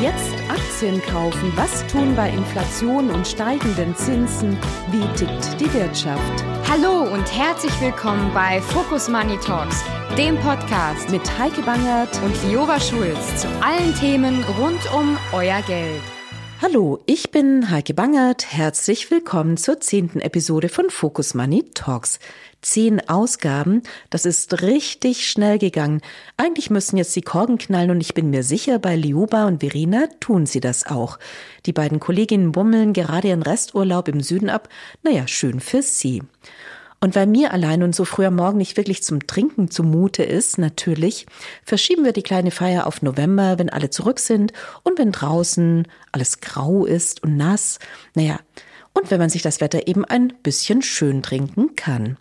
Jetzt 0.00 0.32
Aktien 0.48 1.02
kaufen. 1.02 1.52
Was 1.56 1.84
tun 1.88 2.14
bei 2.14 2.30
Inflation 2.30 3.10
und 3.10 3.26
steigenden 3.26 3.96
Zinsen? 3.96 4.56
Wie 4.92 5.04
tickt 5.16 5.60
die 5.60 5.74
Wirtschaft? 5.74 6.44
Hallo 6.70 7.12
und 7.12 7.26
herzlich 7.36 7.72
willkommen 7.80 8.32
bei 8.32 8.60
Focus 8.60 9.08
Money 9.08 9.36
Talks, 9.40 9.82
dem 10.16 10.38
Podcast 10.38 11.10
mit 11.10 11.22
Heike 11.36 11.62
Bangert 11.62 12.16
und 12.22 12.32
Liova 12.44 12.78
Schulz 12.78 13.42
zu 13.42 13.48
allen 13.60 13.92
Themen 13.96 14.44
rund 14.56 14.80
um 14.94 15.18
euer 15.32 15.62
Geld. 15.62 16.00
Hallo, 16.62 17.00
ich 17.06 17.32
bin 17.32 17.68
Heike 17.68 17.94
Bangert. 17.94 18.52
Herzlich 18.52 19.10
willkommen 19.10 19.56
zur 19.56 19.80
zehnten 19.80 20.20
Episode 20.20 20.68
von 20.68 20.90
Focus 20.90 21.34
Money 21.34 21.64
Talks 21.74 22.20
zehn 22.60 23.08
Ausgaben. 23.08 23.82
Das 24.10 24.26
ist 24.26 24.62
richtig 24.62 25.28
schnell 25.28 25.58
gegangen. 25.58 26.00
Eigentlich 26.36 26.70
müssen 26.70 26.96
jetzt 26.96 27.14
die 27.16 27.22
Korken 27.22 27.58
knallen 27.58 27.90
und 27.90 28.00
ich 28.00 28.14
bin 28.14 28.30
mir 28.30 28.42
sicher, 28.42 28.78
bei 28.78 28.96
Liuba 28.96 29.46
und 29.46 29.60
Verena 29.60 30.08
tun 30.20 30.46
sie 30.46 30.60
das 30.60 30.86
auch. 30.86 31.18
Die 31.66 31.72
beiden 31.72 32.00
Kolleginnen 32.00 32.52
bummeln 32.52 32.92
gerade 32.92 33.28
ihren 33.28 33.42
Resturlaub 33.42 34.08
im 34.08 34.20
Süden 34.20 34.50
ab. 34.50 34.68
Naja, 35.02 35.26
schön 35.28 35.60
für 35.60 35.82
sie. 35.82 36.22
Und 37.00 37.14
weil 37.14 37.28
mir 37.28 37.52
allein 37.52 37.84
und 37.84 37.94
so 37.94 38.04
früh 38.04 38.26
am 38.26 38.34
Morgen 38.34 38.58
nicht 38.58 38.76
wirklich 38.76 39.04
zum 39.04 39.26
Trinken 39.26 39.70
zumute 39.70 40.24
ist, 40.24 40.58
natürlich, 40.58 41.26
verschieben 41.62 42.04
wir 42.04 42.12
die 42.12 42.24
kleine 42.24 42.50
Feier 42.50 42.88
auf 42.88 43.02
November, 43.02 43.56
wenn 43.58 43.70
alle 43.70 43.90
zurück 43.90 44.18
sind 44.18 44.52
und 44.82 44.98
wenn 44.98 45.12
draußen 45.12 45.86
alles 46.10 46.40
grau 46.40 46.84
ist 46.86 47.22
und 47.22 47.36
nass. 47.36 47.78
Naja, 48.14 48.40
und 48.94 49.12
wenn 49.12 49.20
man 49.20 49.30
sich 49.30 49.42
das 49.42 49.60
Wetter 49.60 49.86
eben 49.86 50.04
ein 50.04 50.32
bisschen 50.42 50.82
schön 50.82 51.22
trinken 51.22 51.76
kann. 51.76 52.16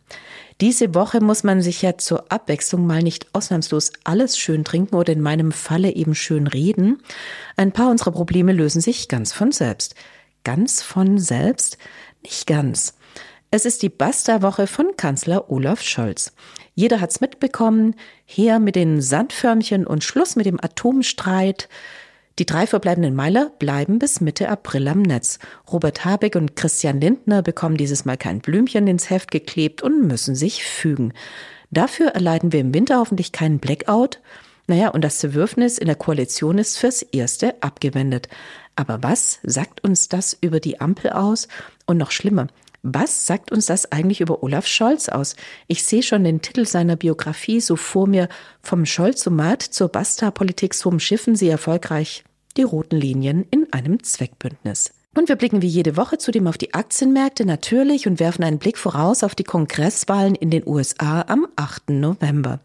Diese 0.60 0.96
Woche 0.96 1.22
muss 1.22 1.44
man 1.44 1.62
sich 1.62 1.84
ja 1.84 2.00
zur 2.00 2.32
Abwechslung 2.32 2.88
mal 2.88 3.04
nicht 3.04 3.28
ausnahmslos 3.34 3.92
alles 4.04 4.40
schön 4.40 4.64
trinken 4.64 4.96
oder 4.96 5.14
in 5.14 5.22
meinem 5.22 5.52
Falle 5.52 5.92
eben 5.94 6.16
schön 6.16 6.48
reden. 6.48 7.04
Ein 7.58 7.72
paar 7.72 7.92
unserer 7.92 8.12
Probleme 8.12 8.54
lösen 8.54 8.82
sich 8.82 9.08
ganz 9.08 9.34
von 9.34 9.52
selbst. 9.52 9.94
Ganz 10.44 10.82
von 10.82 11.20
selbst? 11.20 11.78
Nicht 12.24 12.48
ganz. 12.48 12.96
Es 13.52 13.66
ist 13.66 13.84
die 13.84 13.90
Basta-Woche 13.90 14.66
von 14.66 14.98
Kanzler 14.98 15.52
Olaf 15.52 15.82
Scholz. 15.82 16.34
Jeder 16.74 17.02
hat's 17.02 17.22
mitbekommen. 17.22 17.96
Her 18.26 18.60
mit 18.60 18.76
den 18.76 19.00
Sandförmchen 19.00 19.86
und 19.86 20.04
Schluss 20.04 20.36
mit 20.36 20.48
dem 20.48 20.60
Atomstreit. 20.60 21.70
Die 22.40 22.46
drei 22.46 22.68
verbleibenden 22.68 23.16
Meiler 23.16 23.52
bleiben 23.58 23.98
bis 23.98 24.22
Mitte 24.22 24.48
April 24.50 24.88
am 24.90 25.02
Netz. 25.02 25.40
Robert 25.72 26.06
Habeck 26.06 26.36
und 26.36 26.56
Christian 26.56 27.02
Lindner 27.02 27.42
bekommen 27.42 27.78
dieses 27.78 28.06
Mal 28.06 28.16
kein 28.16 28.42
Blümchen 28.42 28.86
ins 28.86 29.10
Heft 29.10 29.32
geklebt 29.32 29.82
und 29.82 30.06
müssen 30.06 30.36
sich 30.36 30.64
fügen. 30.64 31.14
Dafür 31.72 32.10
erleiden 32.10 32.54
wir 32.54 32.60
im 32.60 32.76
Winter 32.76 33.00
hoffentlich 33.00 33.32
keinen 33.32 33.58
Blackout. 33.58 34.22
Naja, 34.68 34.90
und 34.90 35.04
das 35.04 35.18
Zerwürfnis 35.18 35.80
in 35.80 35.88
der 35.88 35.96
Koalition 35.96 36.60
ist 36.60 36.78
fürs 36.78 37.02
Erste 37.02 37.56
abgewendet. 37.64 38.30
Aber 38.76 39.02
was 39.02 39.40
sagt 39.42 39.84
uns 39.84 40.08
das 40.08 40.38
über 40.40 40.60
die 40.60 40.80
Ampel 40.80 41.14
aus? 41.14 41.48
Und 41.88 41.98
noch 41.98 42.12
schlimmer, 42.12 42.48
was 42.84 43.26
sagt 43.26 43.52
uns 43.52 43.66
das 43.66 43.92
eigentlich 43.92 44.22
über 44.22 44.44
Olaf 44.44 44.68
Scholz 44.68 45.10
aus? 45.10 45.36
Ich 45.66 45.84
sehe 45.84 46.04
schon 46.04 46.24
den 46.24 46.42
Titel 46.42 46.68
seiner 46.68 46.98
Biografie 46.98 47.62
so 47.62 47.76
vor 47.76 48.06
mir. 48.06 48.30
Vom 48.62 48.86
Scholzomat 48.86 49.64
zur 49.64 49.90
Basta-Politik 49.90 50.76
so 50.76 50.90
umschiffen 50.90 51.36
sie 51.36 51.50
erfolgreich 51.50 52.24
die 52.58 52.64
roten 52.64 52.98
Linien 52.98 53.46
in 53.52 53.72
einem 53.72 54.04
Zweckbündnis. 54.04 54.94
Und 55.16 55.30
wir 55.30 55.36
blicken 55.36 55.64
wie 55.64 55.68
jede 55.68 55.98
Woche 55.98 56.20
zudem 56.20 56.46
auf 56.46 56.60
die 56.60 56.76
Aktienmärkte 56.76 57.44
natürlich 57.44 58.08
und 58.08 58.20
werfen 58.20 58.44
einen 58.44 58.60
Blick 58.60 58.78
voraus 58.78 59.24
auf 59.24 59.34
die 59.34 59.44
Kongresswahlen 59.44 60.36
in 60.36 60.52
den 60.52 60.68
USA 60.68 61.22
am 61.28 61.48
8. 61.56 61.90
November. 61.90 62.60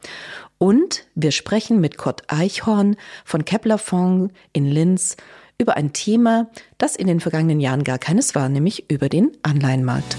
Und 0.58 1.06
wir 1.14 1.30
sprechen 1.30 1.80
mit 1.80 1.96
Kurt 1.96 2.24
Eichhorn 2.28 2.96
von 3.24 3.44
Kepler 3.44 3.78
Fonds 3.78 4.34
in 4.52 4.66
Linz 4.66 5.16
über 5.56 5.76
ein 5.76 5.92
Thema, 5.94 6.50
das 6.76 6.94
in 6.94 7.06
den 7.06 7.20
vergangenen 7.20 7.60
Jahren 7.60 7.84
gar 7.84 7.98
keines 7.98 8.34
war, 8.34 8.48
nämlich 8.48 8.90
über 8.90 9.08
den 9.08 9.32
Anleihenmarkt. 9.42 10.16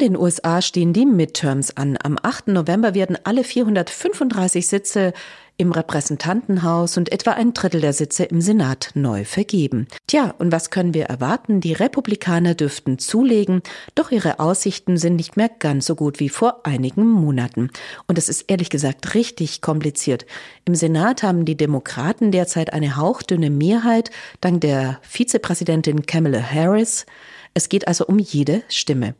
Den 0.00 0.16
USA 0.16 0.62
stehen 0.62 0.92
die 0.92 1.06
Midterms 1.06 1.76
an. 1.76 1.96
Am 2.02 2.18
8. 2.20 2.48
November 2.48 2.94
werden 2.94 3.18
alle 3.22 3.44
435 3.44 4.66
Sitze 4.66 5.12
im 5.60 5.72
Repräsentantenhaus 5.72 6.96
und 6.96 7.12
etwa 7.12 7.32
ein 7.32 7.52
Drittel 7.52 7.82
der 7.82 7.92
Sitze 7.92 8.24
im 8.24 8.40
Senat 8.40 8.92
neu 8.94 9.26
vergeben. 9.26 9.88
Tja, 10.06 10.34
und 10.38 10.52
was 10.52 10.70
können 10.70 10.94
wir 10.94 11.04
erwarten? 11.04 11.60
Die 11.60 11.74
Republikaner 11.74 12.54
dürften 12.54 12.98
zulegen, 12.98 13.60
doch 13.94 14.10
ihre 14.10 14.40
Aussichten 14.40 14.96
sind 14.96 15.16
nicht 15.16 15.36
mehr 15.36 15.50
ganz 15.50 15.84
so 15.84 15.94
gut 15.96 16.18
wie 16.18 16.30
vor 16.30 16.66
einigen 16.66 17.06
Monaten. 17.06 17.70
Und 18.06 18.16
es 18.16 18.30
ist 18.30 18.46
ehrlich 18.48 18.70
gesagt 18.70 19.14
richtig 19.14 19.60
kompliziert. 19.60 20.24
Im 20.64 20.74
Senat 20.74 21.22
haben 21.22 21.44
die 21.44 21.58
Demokraten 21.58 22.32
derzeit 22.32 22.72
eine 22.72 22.96
hauchdünne 22.96 23.50
Mehrheit, 23.50 24.10
dank 24.40 24.62
der 24.62 24.98
Vizepräsidentin 25.02 26.06
Kamala 26.06 26.40
Harris. 26.40 27.04
Es 27.52 27.68
geht 27.68 27.88
also 27.88 28.06
um 28.06 28.18
jede 28.18 28.62
Stimme. 28.68 29.14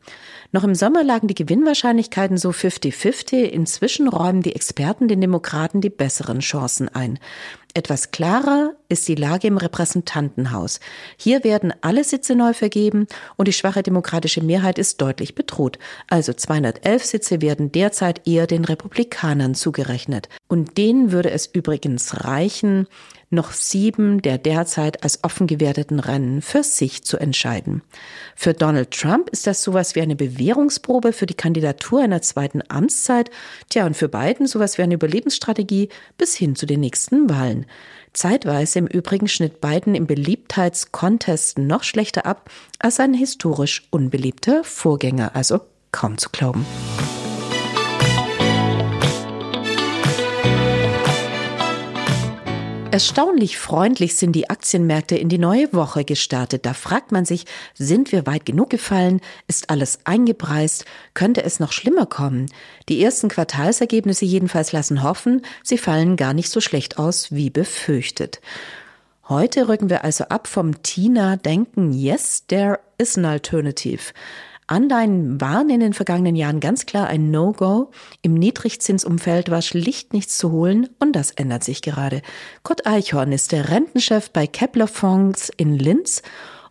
Noch 0.53 0.63
im 0.63 0.73
Sommer 0.73 1.03
lagen 1.03 1.27
die 1.27 1.35
Gewinnwahrscheinlichkeiten 1.35 2.37
so 2.37 2.49
50-50. 2.49 3.43
Inzwischen 3.43 4.07
räumen 4.07 4.41
die 4.41 4.55
Experten 4.55 5.07
den 5.09 5.19
Demokraten 5.19 5.81
die 5.81 5.89
besseren 5.89 6.39
Chancen 6.39 6.87
ein. 6.87 7.19
Etwas 7.73 8.11
klarer 8.11 8.73
ist 8.89 9.07
die 9.07 9.15
Lage 9.15 9.47
im 9.47 9.57
Repräsentantenhaus. 9.57 10.79
Hier 11.17 11.43
werden 11.43 11.73
alle 11.81 12.03
Sitze 12.03 12.35
neu 12.35 12.53
vergeben 12.53 13.07
und 13.37 13.47
die 13.47 13.53
schwache 13.53 13.83
demokratische 13.83 14.41
Mehrheit 14.41 14.77
ist 14.77 15.01
deutlich 15.01 15.35
bedroht. 15.35 15.79
Also 16.09 16.33
211 16.33 17.05
Sitze 17.05 17.41
werden 17.41 17.71
derzeit 17.71 18.27
eher 18.27 18.47
den 18.47 18.65
Republikanern 18.65 19.55
zugerechnet. 19.55 20.27
Und 20.47 20.77
denen 20.77 21.11
würde 21.11 21.31
es 21.31 21.47
übrigens 21.47 22.25
reichen, 22.25 22.87
noch 23.31 23.51
sieben 23.51 24.21
der 24.21 24.37
derzeit 24.37 25.03
als 25.03 25.23
offen 25.23 25.47
gewerteten 25.47 25.99
Rennen 25.99 26.41
für 26.41 26.63
sich 26.63 27.03
zu 27.03 27.17
entscheiden. 27.17 27.81
Für 28.35 28.53
Donald 28.53 28.91
Trump 28.91 29.29
ist 29.29 29.47
das 29.47 29.63
sowas 29.63 29.95
wie 29.95 30.01
eine 30.01 30.15
Bewährungsprobe 30.15 31.13
für 31.13 31.25
die 31.25 31.33
Kandidatur 31.33 32.01
einer 32.01 32.21
zweiten 32.21 32.61
Amtszeit, 32.67 33.31
tja, 33.69 33.85
und 33.85 33.95
für 33.95 34.09
Biden 34.09 34.47
sowas 34.47 34.77
wie 34.77 34.83
eine 34.83 34.95
Überlebensstrategie 34.95 35.89
bis 36.17 36.35
hin 36.35 36.55
zu 36.55 36.65
den 36.65 36.81
nächsten 36.81 37.29
Wahlen. 37.29 37.65
Zeitweise 38.13 38.79
im 38.79 38.87
Übrigen 38.87 39.27
schnitt 39.27 39.61
Biden 39.61 39.95
im 39.95 40.05
Beliebtheitskontest 40.05 41.57
noch 41.57 41.83
schlechter 41.83 42.25
ab 42.25 42.49
als 42.79 42.97
sein 42.97 43.13
historisch 43.13 43.87
unbeliebter 43.89 44.63
Vorgänger, 44.63 45.35
also 45.35 45.61
kaum 45.91 46.17
zu 46.17 46.29
glauben. 46.29 46.65
Erstaunlich 52.91 53.57
freundlich 53.57 54.17
sind 54.17 54.33
die 54.33 54.49
Aktienmärkte 54.49 55.15
in 55.15 55.29
die 55.29 55.37
neue 55.37 55.71
Woche 55.71 56.03
gestartet. 56.03 56.65
Da 56.65 56.73
fragt 56.73 57.13
man 57.13 57.23
sich, 57.23 57.45
sind 57.73 58.11
wir 58.11 58.25
weit 58.25 58.45
genug 58.45 58.69
gefallen? 58.69 59.21
Ist 59.47 59.69
alles 59.69 59.99
eingepreist? 60.03 60.83
Könnte 61.13 61.41
es 61.41 61.61
noch 61.61 61.71
schlimmer 61.71 62.05
kommen? 62.05 62.47
Die 62.89 63.01
ersten 63.01 63.29
Quartalsergebnisse 63.29 64.25
jedenfalls 64.25 64.73
lassen 64.73 65.03
hoffen, 65.03 65.41
sie 65.63 65.77
fallen 65.77 66.17
gar 66.17 66.33
nicht 66.33 66.49
so 66.49 66.59
schlecht 66.59 66.99
aus 66.99 67.31
wie 67.31 67.49
befürchtet. 67.49 68.41
Heute 69.29 69.69
rücken 69.69 69.89
wir 69.89 70.03
also 70.03 70.25
ab 70.25 70.45
vom 70.45 70.83
Tina-Denken, 70.83 71.93
yes, 71.93 72.45
there 72.47 72.81
is 72.97 73.17
an 73.17 73.23
alternative. 73.23 74.11
Anleihen 74.71 75.41
waren 75.41 75.69
in 75.69 75.81
den 75.81 75.93
vergangenen 75.93 76.35
Jahren 76.35 76.61
ganz 76.61 76.85
klar 76.85 77.07
ein 77.07 77.29
No-Go. 77.29 77.91
Im 78.21 78.35
Niedrigzinsumfeld 78.35 79.51
war 79.51 79.61
schlicht 79.61 80.13
nichts 80.13 80.37
zu 80.37 80.51
holen 80.51 80.89
und 80.99 81.13
das 81.13 81.31
ändert 81.31 81.63
sich 81.63 81.81
gerade. 81.81 82.21
Kurt 82.63 82.87
Eichhorn 82.87 83.33
ist 83.33 83.51
der 83.51 83.69
Rentenchef 83.69 84.31
bei 84.31 84.47
Kepler 84.47 84.87
Fonds 84.87 85.51
in 85.57 85.77
Linz 85.77 86.21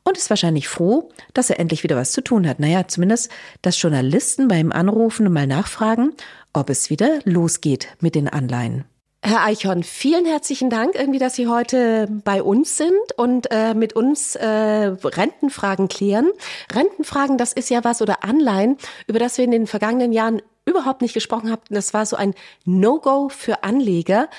und 0.02 0.16
ist 0.16 0.30
wahrscheinlich 0.30 0.66
froh, 0.66 1.10
dass 1.34 1.50
er 1.50 1.60
endlich 1.60 1.82
wieder 1.82 1.96
was 1.96 2.12
zu 2.12 2.22
tun 2.22 2.48
hat. 2.48 2.58
Naja, 2.58 2.88
zumindest, 2.88 3.30
dass 3.60 3.80
Journalisten 3.80 4.48
bei 4.48 4.58
ihm 4.58 4.72
anrufen 4.72 5.26
und 5.26 5.34
mal 5.34 5.46
nachfragen, 5.46 6.14
ob 6.54 6.70
es 6.70 6.88
wieder 6.88 7.20
losgeht 7.24 7.88
mit 8.00 8.14
den 8.14 8.28
Anleihen. 8.28 8.84
Herr 9.22 9.44
Eichhorn, 9.44 9.82
vielen 9.82 10.24
herzlichen 10.24 10.70
Dank, 10.70 10.94
irgendwie, 10.94 11.18
dass 11.18 11.34
Sie 11.34 11.46
heute 11.46 12.08
bei 12.24 12.42
uns 12.42 12.78
sind 12.78 13.12
und 13.16 13.48
äh, 13.50 13.74
mit 13.74 13.92
uns 13.92 14.34
äh, 14.34 14.46
Rentenfragen 14.46 15.88
klären. 15.88 16.30
Rentenfragen, 16.72 17.36
das 17.36 17.52
ist 17.52 17.68
ja 17.68 17.84
was 17.84 18.00
oder 18.00 18.24
Anleihen, 18.24 18.78
über 19.06 19.18
das 19.18 19.36
wir 19.36 19.44
in 19.44 19.50
den 19.50 19.66
vergangenen 19.66 20.12
Jahren 20.12 20.40
überhaupt 20.64 21.02
nicht 21.02 21.12
gesprochen 21.12 21.50
haben. 21.50 21.60
Das 21.68 21.92
war 21.92 22.06
so 22.06 22.16
ein 22.16 22.34
No-Go 22.64 23.28
für 23.28 23.62
Anleger. 23.62 24.30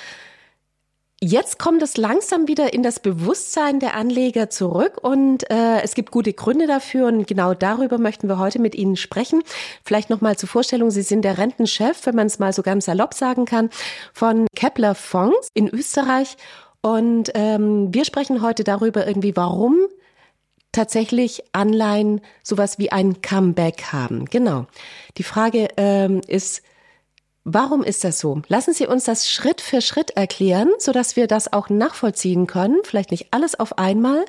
Jetzt 1.24 1.60
kommt 1.60 1.84
es 1.84 1.98
langsam 1.98 2.48
wieder 2.48 2.74
in 2.74 2.82
das 2.82 3.00
Bewusstsein 3.00 3.80
der 3.80 3.94
Anleger 3.94 4.50
zurück 4.50 4.98
und 5.04 5.48
äh, 5.52 5.82
es 5.84 5.94
gibt 5.94 6.10
gute 6.10 6.34
Gründe 6.34 6.66
dafür 6.66 7.06
und 7.06 7.28
genau 7.28 7.54
darüber 7.54 8.00
möchten 8.00 8.28
wir 8.28 8.40
heute 8.40 8.58
mit 8.58 8.74
Ihnen 8.74 8.96
sprechen. 8.96 9.44
Vielleicht 9.86 10.10
noch 10.10 10.22
mal 10.22 10.36
zur 10.36 10.50
Vorstellung: 10.50 10.90
Sie 10.90 11.04
sind 11.04 11.22
der 11.22 11.38
Rentenchef, 11.38 12.08
wenn 12.08 12.16
man 12.16 12.26
es 12.26 12.40
mal 12.40 12.54
so 12.54 12.64
ganz 12.64 12.86
salopp 12.86 13.14
sagen 13.14 13.46
kann, 13.46 13.70
von 14.14 14.48
Kepler 14.56 14.96
Fonds 14.96 15.50
in 15.54 15.68
Österreich 15.70 16.38
und 16.82 17.30
ähm, 17.36 17.94
wir 17.94 18.06
sprechen 18.06 18.42
heute 18.42 18.64
darüber 18.64 19.06
irgendwie, 19.06 19.36
warum 19.36 19.78
tatsächlich 20.72 21.44
Anleihen 21.52 22.22
sowas 22.42 22.80
wie 22.80 22.92
ein 22.92 23.22
Comeback 23.22 23.92
haben. 23.92 24.26
Genau. 24.26 24.66
Die 25.18 25.24
Frage 25.24 25.68
ähm, 25.78 26.22
ist 26.28 26.64
Warum 27.44 27.84
ist 27.84 28.04
das 28.04 28.20
so? 28.20 28.42
Lassen 28.48 28.74
Sie 28.74 28.86
uns 28.86 29.06
das 29.06 29.30
Schritt 29.30 29.62
für 29.62 29.82
Schritt 29.82 30.12
erklären, 30.12 30.70
sodass 30.78 31.16
wir 31.16 31.26
das 31.28 31.52
auch 31.52 31.70
nachvollziehen 31.70 32.46
können. 32.46 32.78
Vielleicht 32.84 33.12
nicht 33.12 33.28
alles 33.32 33.60
auf 33.60 33.80
einmal, 33.80 34.26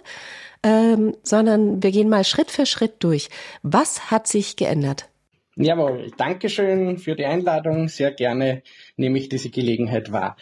ähm, 0.62 1.14
sondern 1.22 1.82
wir 1.82 1.90
gehen 1.90 2.08
mal 2.08 2.24
Schritt 2.24 2.50
für 2.50 2.64
Schritt 2.64 3.04
durch. 3.04 3.28
Was 3.62 4.10
hat 4.10 4.26
sich 4.26 4.56
geändert? 4.56 5.10
Jawohl, 5.56 6.10
Dankeschön 6.16 6.96
für 6.96 7.14
die 7.14 7.26
Einladung. 7.26 7.88
Sehr 7.88 8.12
gerne 8.12 8.62
nehme 8.96 9.18
ich 9.18 9.28
diese 9.28 9.50
Gelegenheit 9.50 10.10
wahr. 10.10 10.36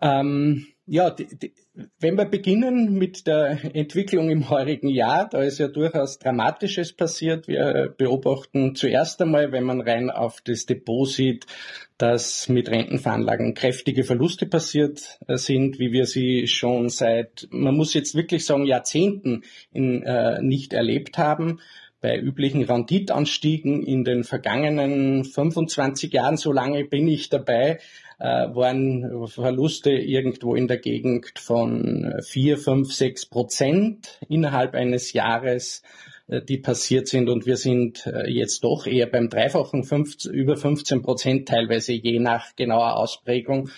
Ähm, 0.00 0.68
ja, 0.86 1.10
die, 1.10 1.26
die, 1.26 1.52
wenn 2.00 2.16
wir 2.16 2.24
beginnen 2.24 2.94
mit 2.94 3.26
der 3.26 3.58
Entwicklung 3.74 4.28
im 4.30 4.50
heurigen 4.50 4.88
Jahr, 4.88 5.28
da 5.28 5.42
ist 5.42 5.58
ja 5.58 5.68
durchaus 5.68 6.18
Dramatisches 6.18 6.92
passiert. 6.92 7.46
Wir 7.46 7.94
beobachten 7.96 8.74
zuerst 8.74 9.22
einmal, 9.22 9.52
wenn 9.52 9.64
man 9.64 9.80
rein 9.80 10.10
auf 10.10 10.40
das 10.40 10.66
Depot 10.66 11.08
sieht, 11.08 11.46
dass 11.96 12.48
mit 12.48 12.68
Rentenveranlagen 12.70 13.54
kräftige 13.54 14.04
Verluste 14.04 14.46
passiert 14.46 15.18
äh, 15.28 15.36
sind, 15.36 15.78
wie 15.78 15.92
wir 15.92 16.06
sie 16.06 16.46
schon 16.46 16.88
seit, 16.88 17.46
man 17.50 17.76
muss 17.76 17.94
jetzt 17.94 18.14
wirklich 18.14 18.46
sagen, 18.46 18.64
Jahrzehnten 18.64 19.42
in, 19.70 20.02
äh, 20.02 20.40
nicht 20.42 20.72
erlebt 20.72 21.18
haben 21.18 21.60
bei 22.00 22.18
üblichen 22.18 22.62
Renditanstiegen 22.62 23.82
in 23.82 24.04
den 24.04 24.24
vergangenen 24.24 25.24
25 25.24 26.12
Jahren, 26.12 26.36
so 26.36 26.52
lange 26.52 26.84
bin 26.84 27.08
ich 27.08 27.28
dabei, 27.28 27.78
äh, 28.18 28.24
waren 28.24 29.26
Verluste 29.28 29.90
irgendwo 29.90 30.54
in 30.54 30.68
der 30.68 30.78
Gegend 30.78 31.38
von 31.38 32.14
4, 32.22 32.58
5, 32.58 32.92
6 32.92 33.26
Prozent 33.26 34.18
innerhalb 34.28 34.74
eines 34.74 35.12
Jahres, 35.12 35.82
äh, 36.28 36.42
die 36.42 36.58
passiert 36.58 37.08
sind. 37.08 37.28
Und 37.28 37.46
wir 37.46 37.56
sind 37.56 38.06
äh, 38.06 38.30
jetzt 38.30 38.64
doch 38.64 38.86
eher 38.86 39.06
beim 39.06 39.28
dreifachen 39.28 39.84
15, 39.84 40.32
über 40.32 40.56
15 40.56 41.02
Prozent 41.02 41.48
teilweise 41.48 41.92
je 41.92 42.18
nach 42.18 42.54
genauer 42.56 42.96
Ausprägung. 42.96 43.70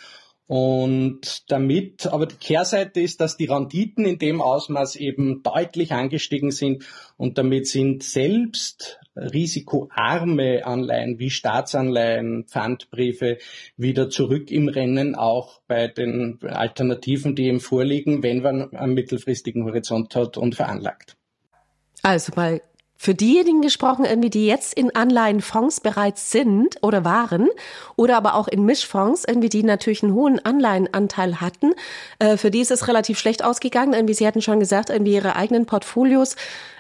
Und 0.47 1.50
damit, 1.50 2.06
aber 2.06 2.27
die 2.27 2.37
Kehrseite 2.37 3.00
ist, 3.00 3.21
dass 3.21 3.37
die 3.37 3.47
Renditen 3.47 4.05
in 4.05 4.19
dem 4.19 4.43
Ausmaß 4.43 4.97
eben 4.97 5.43
deutlich 5.43 5.93
angestiegen 5.93 6.50
sind 6.50 6.85
und 7.17 7.39
damit 7.39 7.69
sind 7.69 8.03
selbst 8.03 9.00
risikoarme 9.15 10.67
Anleihen 10.67 11.19
wie 11.19 11.31
Staatsanleihen, 11.31 12.47
Pfandbriefe 12.49 13.39
wieder 13.77 14.11
zurück 14.11 14.50
im 14.50 14.69
Rennen, 14.69 15.15
auch 15.15 15.61
bei 15.69 15.87
den 15.87 16.39
Alternativen, 16.43 17.37
die 17.37 17.49
ihm 17.49 17.61
vorliegen, 17.61 18.23
wenn 18.23 18.43
man 18.43 18.75
einen 18.75 18.94
mittelfristigen 18.94 19.65
Horizont 19.65 20.15
hat 20.17 20.37
und 20.37 20.55
veranlagt. 20.55 21.17
Also 22.03 22.33
mal 22.35 22.61
für 23.03 23.17
diejenigen 23.17 23.63
gesprochen, 23.63 24.05
irgendwie, 24.05 24.31
die 24.31 24.47
jetzt 24.47 24.75
in 24.75 24.95
Anleihenfonds 24.95 25.81
bereits 25.81 26.31
sind 26.31 26.77
oder 26.83 27.05
waren 27.05 27.49
oder 27.97 28.17
aber 28.17 28.37
auch 28.37 28.47
in 28.47 28.65
Mischfonds, 28.65 29.25
irgendwie, 29.27 29.49
die 29.49 29.65
natürlich 29.65 30.05
einen 30.05 30.15
hohen 30.15 30.39
Anleihenanteil 30.39 31.41
hatten. 31.41 31.73
Äh, 32.21 32.37
für 32.37 32.53
die 32.53 32.61
ist 32.61 32.71
es 32.71 32.87
relativ 32.87 33.19
schlecht 33.19 33.43
ausgegangen. 33.43 33.93
Irgendwie, 33.93 34.15
sie 34.15 34.25
hatten 34.25 34.41
schon 34.41 34.61
gesagt, 34.61 34.89
irgendwie 34.89 35.15
ihre 35.15 35.35
eigenen 35.35 35.67
Portfolios 35.67 36.37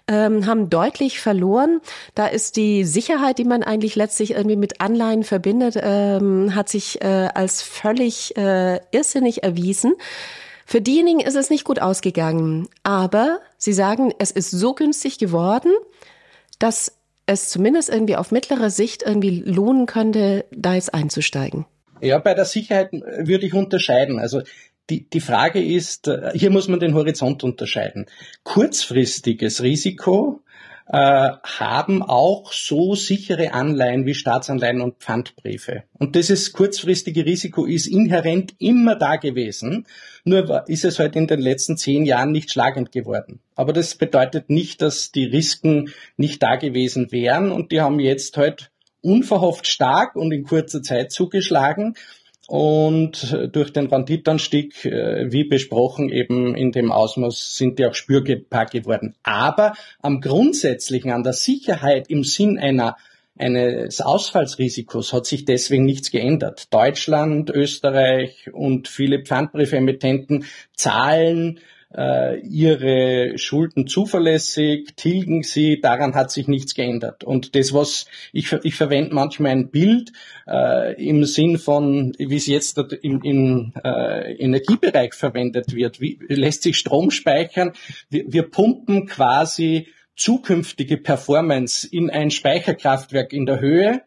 ähm, 0.06 0.46
haben 0.46 0.70
deutlich 0.70 1.18
verloren. 1.18 1.80
Da 2.14 2.28
ist 2.28 2.54
die 2.54 2.84
Sicherheit, 2.84 3.38
die 3.38 3.44
man 3.44 3.64
eigentlich 3.64 3.96
letztlich 3.96 4.30
irgendwie 4.30 4.54
mit 4.54 4.80
Anleihen 4.80 5.24
verbindet, 5.24 5.76
ähm, 5.82 6.54
hat 6.54 6.68
sich 6.68 7.02
äh, 7.02 7.30
als 7.34 7.62
völlig 7.62 8.36
äh, 8.36 8.78
irrsinnig 8.92 9.42
erwiesen. 9.42 9.94
Für 10.66 10.80
diejenigen 10.80 11.18
ist 11.18 11.34
es 11.34 11.50
nicht 11.50 11.64
gut 11.64 11.80
ausgegangen, 11.80 12.68
aber 12.84 13.40
sie 13.58 13.72
sagen, 13.72 14.14
es 14.20 14.30
ist 14.30 14.52
so 14.52 14.72
günstig 14.72 15.18
geworden, 15.18 15.72
dass 16.62 16.96
es 17.26 17.48
zumindest 17.48 17.88
irgendwie 17.88 18.16
auf 18.16 18.30
mittlere 18.30 18.70
Sicht 18.70 19.02
irgendwie 19.02 19.40
lohnen 19.40 19.86
könnte, 19.86 20.44
da 20.52 20.74
jetzt 20.74 20.94
einzusteigen? 20.94 21.66
Ja, 22.00 22.18
bei 22.18 22.34
der 22.34 22.44
Sicherheit 22.44 22.92
würde 22.92 23.46
ich 23.46 23.54
unterscheiden. 23.54 24.18
Also 24.18 24.42
die, 24.90 25.08
die 25.08 25.20
Frage 25.20 25.62
ist, 25.62 26.08
äh, 26.08 26.32
hier 26.34 26.50
muss 26.50 26.68
man 26.68 26.80
den 26.80 26.94
Horizont 26.94 27.44
unterscheiden. 27.44 28.06
Kurzfristiges 28.44 29.62
Risiko 29.62 30.40
haben 30.86 32.02
auch 32.02 32.52
so 32.52 32.94
sichere 32.94 33.54
Anleihen 33.54 34.04
wie 34.04 34.14
Staatsanleihen 34.14 34.80
und 34.80 34.98
Pfandbriefe. 34.98 35.84
Und 35.98 36.16
dieses 36.16 36.52
kurzfristige 36.52 37.24
Risiko 37.24 37.64
ist 37.64 37.86
inhärent 37.86 38.54
immer 38.58 38.96
da 38.96 39.16
gewesen, 39.16 39.86
nur 40.24 40.68
ist 40.68 40.84
es 40.84 40.98
halt 40.98 41.16
in 41.16 41.26
den 41.26 41.40
letzten 41.40 41.76
zehn 41.76 42.04
Jahren 42.04 42.32
nicht 42.32 42.50
schlagend 42.50 42.92
geworden. 42.92 43.40
Aber 43.54 43.72
das 43.72 43.94
bedeutet 43.94 44.50
nicht, 44.50 44.82
dass 44.82 45.12
die 45.12 45.24
Risiken 45.24 45.90
nicht 46.16 46.42
da 46.42 46.56
gewesen 46.56 47.12
wären 47.12 47.52
und 47.52 47.72
die 47.72 47.80
haben 47.80 48.00
jetzt 48.00 48.36
halt 48.36 48.70
unverhofft 49.02 49.66
stark 49.66 50.16
und 50.16 50.32
in 50.32 50.44
kurzer 50.44 50.82
Zeit 50.82 51.10
zugeschlagen 51.12 51.94
und 52.48 53.36
durch 53.52 53.72
den 53.72 53.86
Renditanstieg, 53.86 54.84
äh, 54.84 55.30
wie 55.30 55.44
besprochen, 55.44 56.10
eben 56.10 56.54
in 56.54 56.72
dem 56.72 56.90
Ausmaß 56.90 57.56
sind 57.56 57.78
die 57.78 57.86
auch 57.86 57.94
spürbar 57.94 58.66
geworden. 58.66 59.14
Aber 59.22 59.74
am 60.00 60.20
Grundsätzlichen, 60.20 61.12
an 61.12 61.22
der 61.22 61.32
Sicherheit 61.32 62.10
im 62.10 62.24
Sinn 62.24 62.58
einer 62.58 62.96
eines 63.38 64.00
Ausfallsrisikos 64.00 65.12
hat 65.12 65.26
sich 65.26 65.44
deswegen 65.44 65.84
nichts 65.84 66.10
geändert. 66.10 66.72
Deutschland, 66.72 67.50
Österreich 67.50 68.50
und 68.52 68.88
viele 68.88 69.22
Pfandbriefemittenten 69.22 70.44
zahlen 70.74 71.60
äh, 71.96 72.40
ihre 72.40 73.38
Schulden 73.38 73.86
zuverlässig, 73.86 74.94
tilgen 74.96 75.42
sie, 75.42 75.80
daran 75.80 76.14
hat 76.14 76.30
sich 76.30 76.48
nichts 76.48 76.74
geändert. 76.74 77.24
Und 77.24 77.54
das, 77.54 77.72
was 77.72 78.06
ich, 78.32 78.52
ich 78.62 78.74
verwende 78.74 79.14
manchmal 79.14 79.52
ein 79.52 79.70
Bild 79.70 80.12
äh, 80.46 80.94
im 81.02 81.24
Sinn 81.24 81.58
von, 81.58 82.12
wie 82.18 82.36
es 82.36 82.46
jetzt 82.46 82.78
im, 83.02 83.72
äh, 83.84 84.32
Energiebereich 84.34 85.14
verwendet 85.14 85.74
wird, 85.74 86.00
wie 86.00 86.18
lässt 86.28 86.62
sich 86.62 86.76
Strom 86.76 87.10
speichern? 87.10 87.72
Wir, 88.08 88.24
wir 88.26 88.42
pumpen 88.42 89.06
quasi 89.06 89.88
zukünftige 90.16 90.98
Performance 90.98 91.88
in 91.90 92.10
ein 92.10 92.30
Speicherkraftwerk 92.30 93.32
in 93.32 93.46
der 93.46 93.60
Höhe 93.60 94.02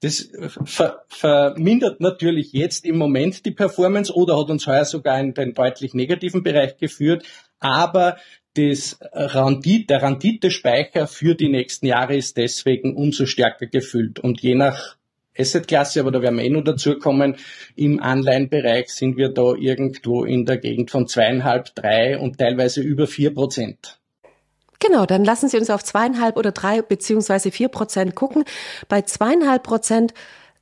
das 0.00 0.30
ver 0.64 1.02
vermindert 1.08 2.00
natürlich 2.00 2.52
jetzt 2.52 2.84
im 2.84 2.98
Moment 2.98 3.44
die 3.44 3.50
Performance 3.50 4.14
oder 4.14 4.38
hat 4.38 4.50
uns 4.50 4.66
heuer 4.66 4.84
sogar 4.84 5.18
in 5.18 5.34
den 5.34 5.54
deutlich 5.54 5.94
negativen 5.94 6.42
Bereich 6.42 6.76
geführt. 6.76 7.24
Aber 7.58 8.16
das 8.54 8.98
Rendite, 9.12 9.86
der 9.86 10.02
Renditespeicher 10.02 11.06
für 11.06 11.34
die 11.34 11.48
nächsten 11.48 11.86
Jahre 11.86 12.16
ist 12.16 12.36
deswegen 12.36 12.96
umso 12.96 13.26
stärker 13.26 13.66
gefüllt. 13.66 14.20
Und 14.20 14.40
je 14.40 14.54
nach 14.54 14.96
Assetklasse, 15.36 16.00
aber 16.00 16.10
da 16.10 16.22
werden 16.22 16.38
wir 16.38 16.44
eh 16.44 16.50
noch 16.50 16.64
dazu 16.64 16.98
kommen, 16.98 17.36
im 17.76 18.00
Anleihenbereich 18.00 18.90
sind 18.90 19.16
wir 19.16 19.28
da 19.28 19.54
irgendwo 19.54 20.24
in 20.24 20.44
der 20.44 20.58
Gegend 20.58 20.90
von 20.90 21.06
zweieinhalb, 21.06 21.74
drei 21.74 22.18
und 22.18 22.38
teilweise 22.38 22.82
über 22.82 23.06
vier 23.06 23.32
Prozent. 23.32 23.97
Genau, 24.80 25.06
dann 25.06 25.24
lassen 25.24 25.48
Sie 25.48 25.58
uns 25.58 25.70
auf 25.70 25.82
zweieinhalb 25.82 26.36
oder 26.36 26.52
drei 26.52 26.82
beziehungsweise 26.82 27.50
vier 27.50 27.68
Prozent 27.68 28.14
gucken. 28.14 28.44
Bei 28.88 29.02
zweieinhalb 29.02 29.64
Prozent 29.64 30.14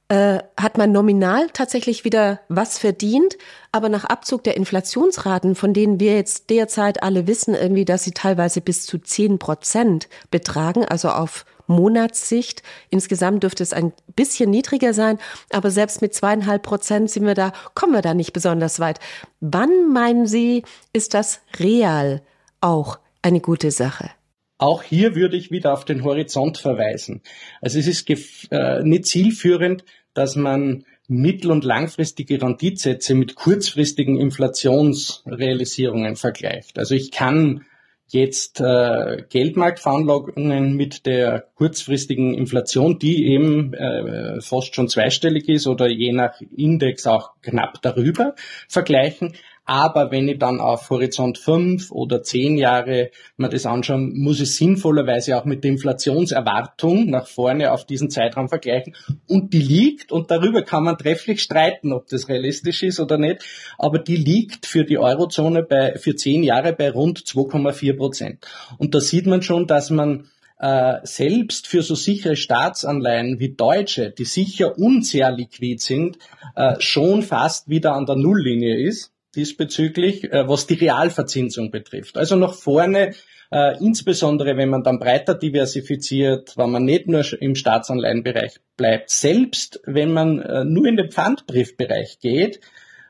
äh, 0.08 0.38
hat 0.56 0.78
man 0.78 0.92
nominal 0.92 1.48
tatsächlich 1.52 2.04
wieder 2.04 2.40
was 2.48 2.78
verdient, 2.78 3.36
aber 3.72 3.88
nach 3.88 4.04
Abzug 4.04 4.44
der 4.44 4.56
Inflationsraten, 4.56 5.54
von 5.54 5.74
denen 5.74 6.00
wir 6.00 6.14
jetzt 6.14 6.48
derzeit 6.48 7.02
alle 7.02 7.26
wissen, 7.26 7.54
irgendwie, 7.54 7.84
dass 7.84 8.04
sie 8.04 8.12
teilweise 8.12 8.60
bis 8.60 8.86
zu 8.86 8.98
zehn 8.98 9.38
Prozent 9.38 10.08
betragen, 10.30 10.84
also 10.84 11.10
auf 11.10 11.44
Monatssicht. 11.66 12.62
Insgesamt 12.90 13.42
dürfte 13.42 13.64
es 13.64 13.72
ein 13.72 13.92
bisschen 14.14 14.48
niedriger 14.50 14.94
sein, 14.94 15.18
aber 15.50 15.70
selbst 15.70 16.00
mit 16.00 16.14
zweieinhalb 16.14 16.62
Prozent 16.62 17.10
sind 17.10 17.26
wir 17.26 17.34
da, 17.34 17.52
kommen 17.74 17.92
wir 17.92 18.02
da 18.02 18.14
nicht 18.14 18.32
besonders 18.32 18.78
weit. 18.80 19.00
Wann 19.40 19.92
meinen 19.92 20.26
Sie, 20.26 20.62
ist 20.92 21.14
das 21.14 21.40
real 21.58 22.22
auch 22.60 22.98
eine 23.26 23.40
gute 23.40 23.70
Sache. 23.70 24.10
Auch 24.58 24.82
hier 24.82 25.14
würde 25.14 25.36
ich 25.36 25.50
wieder 25.50 25.72
auf 25.72 25.84
den 25.84 26.02
Horizont 26.04 26.56
verweisen. 26.58 27.20
Also 27.60 27.78
es 27.78 27.86
ist 27.86 28.08
äh, 28.50 28.82
nicht 28.82 29.04
zielführend, 29.06 29.84
dass 30.14 30.34
man 30.36 30.84
mittel- 31.08 31.50
und 31.50 31.64
langfristige 31.64 32.40
Renditsätze 32.40 33.14
mit 33.14 33.34
kurzfristigen 33.34 34.18
Inflationsrealisierungen 34.18 36.16
vergleicht. 36.16 36.78
Also 36.78 36.94
ich 36.94 37.10
kann 37.10 37.66
jetzt 38.08 38.60
äh, 38.60 39.24
Geldmarktveranlagungen 39.28 40.76
mit 40.76 41.06
der 41.06 41.48
kurzfristigen 41.56 42.34
Inflation, 42.34 42.98
die 42.98 43.26
eben 43.26 43.74
äh, 43.74 44.40
fast 44.40 44.74
schon 44.74 44.88
zweistellig 44.88 45.48
ist 45.48 45.66
oder 45.66 45.88
je 45.88 46.12
nach 46.12 46.40
Index 46.56 47.06
auch 47.06 47.32
knapp 47.42 47.82
darüber 47.82 48.34
vergleichen. 48.68 49.34
Aber 49.66 50.12
wenn 50.12 50.28
ich 50.28 50.38
dann 50.38 50.60
auf 50.60 50.88
Horizont 50.90 51.38
fünf 51.38 51.90
oder 51.90 52.22
zehn 52.22 52.56
Jahre 52.56 53.10
mir 53.36 53.48
das 53.48 53.66
anschaue, 53.66 53.98
muss 53.98 54.40
ich 54.40 54.54
sinnvollerweise 54.54 55.36
auch 55.36 55.44
mit 55.44 55.64
der 55.64 55.72
Inflationserwartung 55.72 57.10
nach 57.10 57.26
vorne 57.26 57.72
auf 57.72 57.84
diesen 57.84 58.08
Zeitraum 58.08 58.48
vergleichen. 58.48 58.94
Und 59.26 59.52
die 59.52 59.60
liegt, 59.60 60.12
und 60.12 60.30
darüber 60.30 60.62
kann 60.62 60.84
man 60.84 60.96
trefflich 60.96 61.42
streiten, 61.42 61.92
ob 61.92 62.06
das 62.06 62.28
realistisch 62.28 62.84
ist 62.84 63.00
oder 63.00 63.18
nicht, 63.18 63.44
aber 63.76 63.98
die 63.98 64.16
liegt 64.16 64.66
für 64.66 64.84
die 64.84 64.98
Eurozone 64.98 65.64
bei, 65.64 65.96
für 65.96 66.14
zehn 66.14 66.44
Jahre 66.44 66.72
bei 66.72 66.88
rund 66.88 67.18
2,4 67.18 67.96
Prozent. 67.96 68.46
Und 68.78 68.94
da 68.94 69.00
sieht 69.00 69.26
man 69.26 69.42
schon, 69.42 69.66
dass 69.66 69.90
man 69.90 70.28
äh, 70.60 71.00
selbst 71.02 71.66
für 71.66 71.82
so 71.82 71.96
sichere 71.96 72.36
Staatsanleihen 72.36 73.40
wie 73.40 73.54
deutsche, 73.54 74.10
die 74.10 74.24
sicher 74.24 74.78
und 74.78 75.12
liquid 75.12 75.82
sind, 75.82 76.18
äh, 76.54 76.76
schon 76.78 77.22
fast 77.22 77.68
wieder 77.68 77.94
an 77.94 78.06
der 78.06 78.14
Nulllinie 78.14 78.76
ist 78.76 79.12
diesbezüglich, 79.36 80.24
äh, 80.24 80.48
was 80.48 80.66
die 80.66 80.74
Realverzinsung 80.74 81.70
betrifft. 81.70 82.16
Also 82.16 82.36
nach 82.36 82.54
vorne 82.54 83.14
äh, 83.50 83.78
insbesondere 83.78 84.56
wenn 84.56 84.70
man 84.70 84.82
dann 84.82 84.98
breiter 84.98 85.34
diversifiziert, 85.34 86.56
wenn 86.56 86.70
man 86.70 86.84
nicht 86.84 87.06
nur 87.06 87.24
im 87.40 87.54
Staatsanleihenbereich 87.54 88.54
bleibt, 88.76 89.10
selbst 89.10 89.80
wenn 89.84 90.12
man 90.12 90.40
äh, 90.40 90.64
nur 90.64 90.86
in 90.86 90.96
den 90.96 91.10
Pfandbriefbereich 91.10 92.18
geht, 92.20 92.60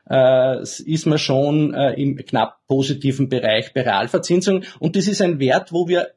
äh, 0.09 0.61
ist 0.61 1.05
man 1.05 1.17
schon 1.17 1.73
äh, 1.73 1.93
im 1.93 2.17
knapp 2.17 2.59
positiven 2.67 3.29
Bereich 3.29 3.73
bei 3.73 3.81
Realverzinsung. 3.81 4.63
Und 4.79 4.95
das 4.95 5.07
ist 5.07 5.21
ein 5.21 5.39
Wert, 5.39 5.73
wo 5.73 5.87
wir 5.87 6.11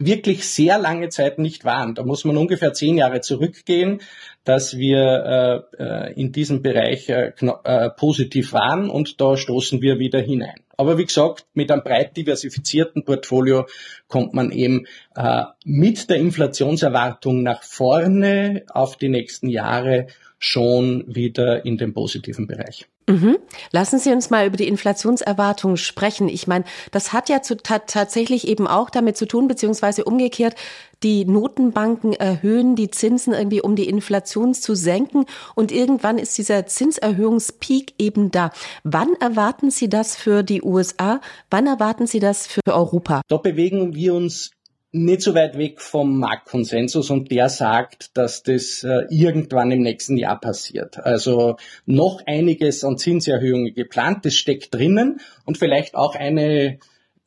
wirklich 0.00 0.48
sehr 0.48 0.78
lange 0.78 1.10
Zeit 1.10 1.38
nicht 1.38 1.64
waren. 1.64 1.94
Da 1.94 2.02
muss 2.02 2.24
man 2.24 2.36
ungefähr 2.36 2.72
zehn 2.72 2.96
Jahre 2.96 3.20
zurückgehen, 3.20 4.00
dass 4.44 4.76
wir 4.76 5.66
äh, 5.78 5.82
äh 5.82 6.12
in 6.14 6.32
diesem 6.32 6.62
Bereich 6.62 7.08
äh, 7.10 7.32
äh, 7.64 7.90
positiv 7.90 8.52
waren 8.52 8.88
und 8.88 9.20
da 9.20 9.36
stoßen 9.36 9.82
wir 9.82 9.98
wieder 9.98 10.20
hinein. 10.20 10.58
Aber 10.78 10.96
wie 10.96 11.04
gesagt, 11.04 11.44
mit 11.52 11.70
einem 11.70 11.82
breit 11.82 12.16
diversifizierten 12.16 13.04
Portfolio 13.04 13.66
kommt 14.08 14.32
man 14.32 14.50
eben 14.50 14.86
äh, 15.14 15.42
mit 15.64 16.08
der 16.08 16.16
Inflationserwartung 16.16 17.42
nach 17.42 17.62
vorne 17.62 18.62
auf 18.70 18.96
die 18.96 19.10
nächsten 19.10 19.50
Jahre 19.50 20.06
schon 20.38 21.04
wieder 21.06 21.66
in 21.66 21.76
den 21.76 21.92
positiven 21.92 22.46
Bereich. 22.46 22.86
Mhm. 23.10 23.38
Lassen 23.72 23.98
Sie 23.98 24.10
uns 24.10 24.30
mal 24.30 24.46
über 24.46 24.56
die 24.56 24.68
Inflationserwartungen 24.68 25.76
sprechen. 25.76 26.28
Ich 26.28 26.46
meine, 26.46 26.64
das 26.92 27.12
hat 27.12 27.28
ja 27.28 27.42
zu, 27.42 27.56
tatsächlich 27.56 28.46
eben 28.46 28.66
auch 28.66 28.90
damit 28.90 29.16
zu 29.16 29.26
tun, 29.26 29.48
beziehungsweise 29.48 30.04
umgekehrt, 30.04 30.54
die 31.02 31.24
Notenbanken 31.24 32.12
erhöhen 32.12 32.76
die 32.76 32.90
Zinsen 32.90 33.32
irgendwie, 33.32 33.62
um 33.62 33.74
die 33.74 33.88
Inflation 33.88 34.52
zu 34.52 34.74
senken. 34.74 35.24
Und 35.54 35.72
irgendwann 35.72 36.18
ist 36.18 36.36
dieser 36.36 36.66
Zinserhöhungspeak 36.66 37.94
eben 37.98 38.30
da. 38.30 38.50
Wann 38.84 39.14
erwarten 39.18 39.70
Sie 39.70 39.88
das 39.88 40.14
für 40.14 40.42
die 40.42 40.62
USA? 40.62 41.20
Wann 41.50 41.66
erwarten 41.66 42.06
Sie 42.06 42.20
das 42.20 42.46
für 42.46 42.60
Europa? 42.66 43.22
Da 43.28 43.38
bewegen 43.38 43.94
wir 43.94 44.14
uns 44.14 44.50
nicht 44.92 45.22
so 45.22 45.34
weit 45.34 45.56
weg 45.56 45.80
vom 45.80 46.18
Marktkonsensus 46.18 47.10
und 47.10 47.30
der 47.30 47.48
sagt, 47.48 48.16
dass 48.16 48.42
das 48.42 48.82
äh, 48.82 49.06
irgendwann 49.08 49.70
im 49.70 49.82
nächsten 49.82 50.16
Jahr 50.16 50.40
passiert. 50.40 50.98
Also 50.98 51.56
noch 51.86 52.22
einiges 52.26 52.82
an 52.82 52.98
Zinserhöhungen 52.98 53.72
geplant, 53.74 54.24
das 54.24 54.34
steckt 54.34 54.74
drinnen 54.74 55.20
und 55.44 55.58
vielleicht 55.58 55.94
auch 55.94 56.16
eine 56.16 56.78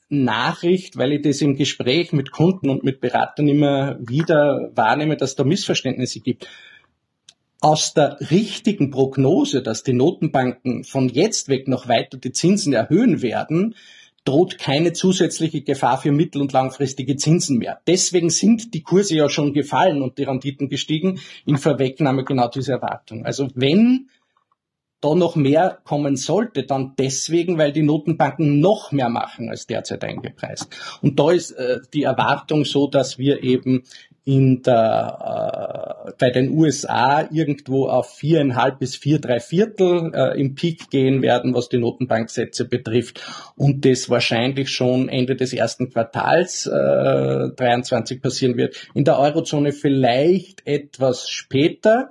Nachricht, 0.10 0.98
weil 0.98 1.14
ich 1.14 1.22
das 1.22 1.42
im 1.42 1.56
Gespräch 1.56 2.12
mit 2.12 2.32
Kunden 2.32 2.70
und 2.70 2.84
mit 2.84 3.00
Beratern 3.00 3.48
immer 3.48 3.98
wieder 4.00 4.72
wahrnehme, 4.76 5.16
dass 5.16 5.36
da 5.36 5.44
Missverständnisse 5.44 6.20
gibt. 6.20 6.48
Aus 7.62 7.94
der 7.94 8.18
richtigen 8.30 8.92
Prognose, 8.92 9.64
dass 9.64 9.84
die 9.84 9.94
Notenbanken 9.94 10.84
von 10.84 11.08
jetzt 11.08 11.48
weg 11.48 11.70
noch 11.70 11.88
weiter 11.88 12.18
die 12.18 12.34
Zinsen 12.34 12.74
erhöhen 12.74 13.22
werden, 13.22 13.76
droht 14.26 14.58
keine 14.58 14.94
zusätzliche 14.94 15.62
Gefahr 15.62 15.98
für 15.98 16.12
mittel- 16.12 16.42
und 16.42 16.54
langfristige 16.54 17.16
Zinsen 17.18 17.58
mehr. 17.58 17.82
Deswegen 17.88 18.30
sind 18.30 18.74
die 18.74 18.82
Kurse 18.82 19.16
ja 19.16 19.30
schon 19.30 19.54
gefallen 19.54 20.02
und 20.02 20.18
die 20.18 20.24
Renditen 20.24 20.70
gestiegen 20.70 21.20
in 21.46 21.58
Vorwegnahme 21.58 22.24
genau 22.24 22.48
dieser 22.48 22.76
Erwartung. 22.76 23.26
Also 23.26 23.50
wenn 23.56 24.10
da 25.02 25.16
noch 25.16 25.36
mehr 25.36 25.80
kommen 25.84 26.16
sollte, 26.16 26.64
dann 26.64 26.94
deswegen, 26.98 27.58
weil 27.58 27.74
die 27.74 27.84
Notenbanken 27.84 28.62
noch 28.62 28.94
mehr 28.94 29.10
machen 29.10 29.50
als 29.50 29.68
derzeit 29.68 30.04
eingepreist. 30.06 30.70
Und 31.02 31.20
da 31.20 31.32
ist 31.32 31.52
äh, 31.52 31.80
die 31.94 32.04
Erwartung 32.04 32.64
so, 32.64 32.88
dass 32.88 33.18
wir 33.18 33.44
eben 33.44 33.84
in 34.26 34.62
der, 34.64 36.06
äh, 36.08 36.12
bei 36.18 36.30
den 36.30 36.58
USA 36.58 37.28
irgendwo 37.30 37.88
auf 37.88 38.16
viereinhalb 38.16 38.80
bis 38.80 38.96
vier, 38.96 39.20
drei 39.20 39.42
Viertel 39.42 40.12
äh, 40.14 40.40
im 40.40 40.56
Peak 40.56 40.90
gehen 40.90 41.22
werden, 41.22 41.54
was 41.54 41.68
die 41.68 41.78
Notenbanksätze 41.78 42.66
betrifft 42.66 43.22
und 43.58 43.84
das 43.86 44.10
wahrscheinlich 44.10 44.70
schon 44.72 45.10
Ende 45.10 45.36
des 45.36 45.52
ersten 45.52 45.92
Quartals 45.92 46.68
äh, 46.68 47.50
23 47.50 48.22
passieren 48.22 48.56
wird. 48.56 48.88
In 48.94 49.04
der 49.04 49.20
Eurozone 49.20 49.74
vielleicht 49.74 50.66
etwas 50.66 51.30
später 51.30 52.10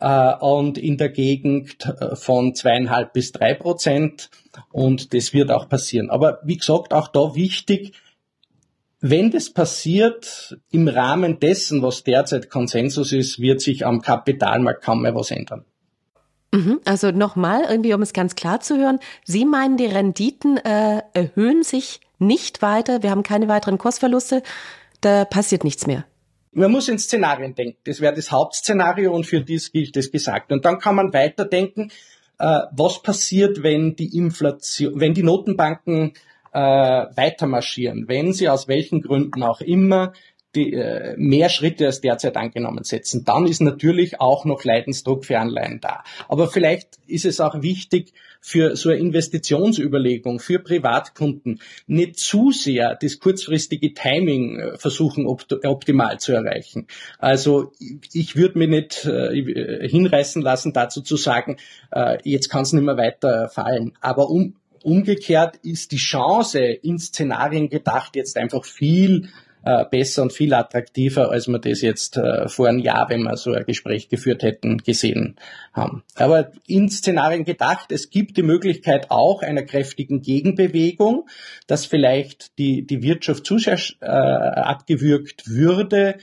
äh, 0.00 0.34
und 0.34 0.76
in 0.76 0.98
der 0.98 1.08
Gegend 1.08 1.86
äh, 1.86 2.14
von 2.14 2.54
zweieinhalb 2.54 3.14
bis 3.14 3.32
drei 3.32 3.54
Prozent 3.54 4.28
und 4.70 5.14
das 5.14 5.32
wird 5.32 5.50
auch 5.50 5.68
passieren. 5.68 6.10
Aber 6.10 6.40
wie 6.44 6.58
gesagt, 6.58 6.92
auch 6.92 7.08
da 7.08 7.34
wichtig, 7.34 7.94
wenn 9.00 9.30
das 9.30 9.50
passiert 9.50 10.58
im 10.70 10.88
Rahmen 10.88 11.38
dessen, 11.38 11.82
was 11.82 12.02
derzeit 12.02 12.50
Konsensus 12.50 13.12
ist, 13.12 13.40
wird 13.40 13.60
sich 13.60 13.86
am 13.86 14.00
Kapitalmarkt 14.02 14.82
kaum 14.82 15.02
mehr 15.02 15.14
was 15.14 15.30
ändern. 15.30 15.64
Mhm, 16.52 16.80
also 16.84 17.10
nochmal, 17.10 17.64
irgendwie, 17.68 17.94
um 17.94 18.02
es 18.02 18.12
ganz 18.12 18.34
klar 18.34 18.60
zu 18.60 18.78
hören, 18.78 18.98
Sie 19.24 19.44
meinen, 19.44 19.76
die 19.76 19.86
Renditen 19.86 20.56
äh, 20.56 21.02
erhöhen 21.12 21.62
sich 21.62 22.00
nicht 22.18 22.62
weiter, 22.62 23.02
wir 23.02 23.10
haben 23.10 23.22
keine 23.22 23.48
weiteren 23.48 23.78
Kursverluste, 23.78 24.42
da 25.00 25.24
passiert 25.24 25.62
nichts 25.62 25.86
mehr. 25.86 26.04
Man 26.52 26.72
muss 26.72 26.88
in 26.88 26.98
Szenarien 26.98 27.54
denken. 27.54 27.78
Das 27.84 28.00
wäre 28.00 28.14
das 28.14 28.32
Hauptszenario 28.32 29.14
und 29.14 29.26
für 29.26 29.42
dies 29.42 29.70
gilt 29.70 29.96
es 29.96 30.10
gesagt. 30.10 30.50
Und 30.50 30.64
dann 30.64 30.78
kann 30.78 30.96
man 30.96 31.12
weiterdenken, 31.12 31.92
äh, 32.38 32.60
was 32.72 33.02
passiert, 33.02 33.62
wenn 33.62 33.94
die 33.94 34.16
Inflation, 34.16 34.98
wenn 34.98 35.14
die 35.14 35.22
Notenbanken 35.22 36.14
äh, 36.52 36.58
weiter 36.58 37.46
marschieren, 37.46 38.04
wenn 38.08 38.32
sie 38.32 38.48
aus 38.48 38.68
welchen 38.68 39.02
Gründen 39.02 39.42
auch 39.42 39.60
immer 39.60 40.12
die, 40.54 40.72
äh, 40.72 41.14
mehr 41.16 41.50
Schritte 41.50 41.86
als 41.86 42.00
derzeit 42.00 42.36
angenommen 42.36 42.84
setzen, 42.84 43.24
dann 43.24 43.46
ist 43.46 43.60
natürlich 43.60 44.20
auch 44.20 44.44
noch 44.44 44.64
Leidensdruck 44.64 45.24
für 45.24 45.38
Anleihen 45.38 45.80
da. 45.80 46.04
Aber 46.28 46.48
vielleicht 46.48 46.98
ist 47.06 47.26
es 47.26 47.40
auch 47.40 47.62
wichtig 47.62 48.12
für 48.40 48.76
so 48.76 48.88
eine 48.90 48.98
Investitionsüberlegung 48.98 50.38
für 50.38 50.58
Privatkunden 50.58 51.60
nicht 51.86 52.18
zu 52.18 52.50
sehr 52.52 52.96
das 53.00 53.18
kurzfristige 53.18 53.92
Timing 53.92 54.58
äh, 54.58 54.78
versuchen 54.78 55.26
opt 55.26 55.64
optimal 55.66 56.18
zu 56.18 56.32
erreichen. 56.32 56.86
Also 57.18 57.72
ich 58.12 58.36
würde 58.36 58.58
mir 58.58 58.68
nicht 58.68 59.04
äh, 59.04 59.88
hinreißen 59.88 60.40
lassen, 60.40 60.72
dazu 60.72 61.02
zu 61.02 61.16
sagen, 61.16 61.58
äh, 61.90 62.18
jetzt 62.24 62.48
kann 62.48 62.62
es 62.62 62.72
nicht 62.72 62.84
mehr 62.84 62.96
weiter 62.96 63.48
fallen. 63.48 63.92
Aber 64.00 64.30
um 64.30 64.54
Umgekehrt 64.82 65.56
ist 65.62 65.92
die 65.92 65.96
Chance 65.96 66.60
in 66.60 66.98
Szenarien 66.98 67.68
gedacht 67.68 68.16
jetzt 68.16 68.36
einfach 68.36 68.64
viel 68.64 69.28
äh, 69.64 69.84
besser 69.90 70.22
und 70.22 70.32
viel 70.32 70.54
attraktiver, 70.54 71.30
als 71.30 71.48
wir 71.48 71.58
das 71.58 71.82
jetzt 71.82 72.16
äh, 72.16 72.48
vor 72.48 72.68
einem 72.68 72.78
Jahr, 72.78 73.08
wenn 73.10 73.22
wir 73.22 73.36
so 73.36 73.52
ein 73.52 73.64
Gespräch 73.66 74.08
geführt 74.08 74.42
hätten, 74.42 74.78
gesehen 74.78 75.36
haben. 75.72 76.04
Aber 76.14 76.52
in 76.66 76.88
Szenarien 76.88 77.44
gedacht, 77.44 77.90
es 77.90 78.10
gibt 78.10 78.36
die 78.36 78.42
Möglichkeit 78.42 79.10
auch 79.10 79.42
einer 79.42 79.62
kräftigen 79.62 80.22
Gegenbewegung, 80.22 81.28
dass 81.66 81.86
vielleicht 81.86 82.56
die, 82.58 82.86
die 82.86 83.02
Wirtschaft 83.02 83.46
zu 83.46 83.58
sehr 83.58 83.78
äh, 84.00 84.06
abgewürgt 84.06 85.48
würde, 85.50 86.18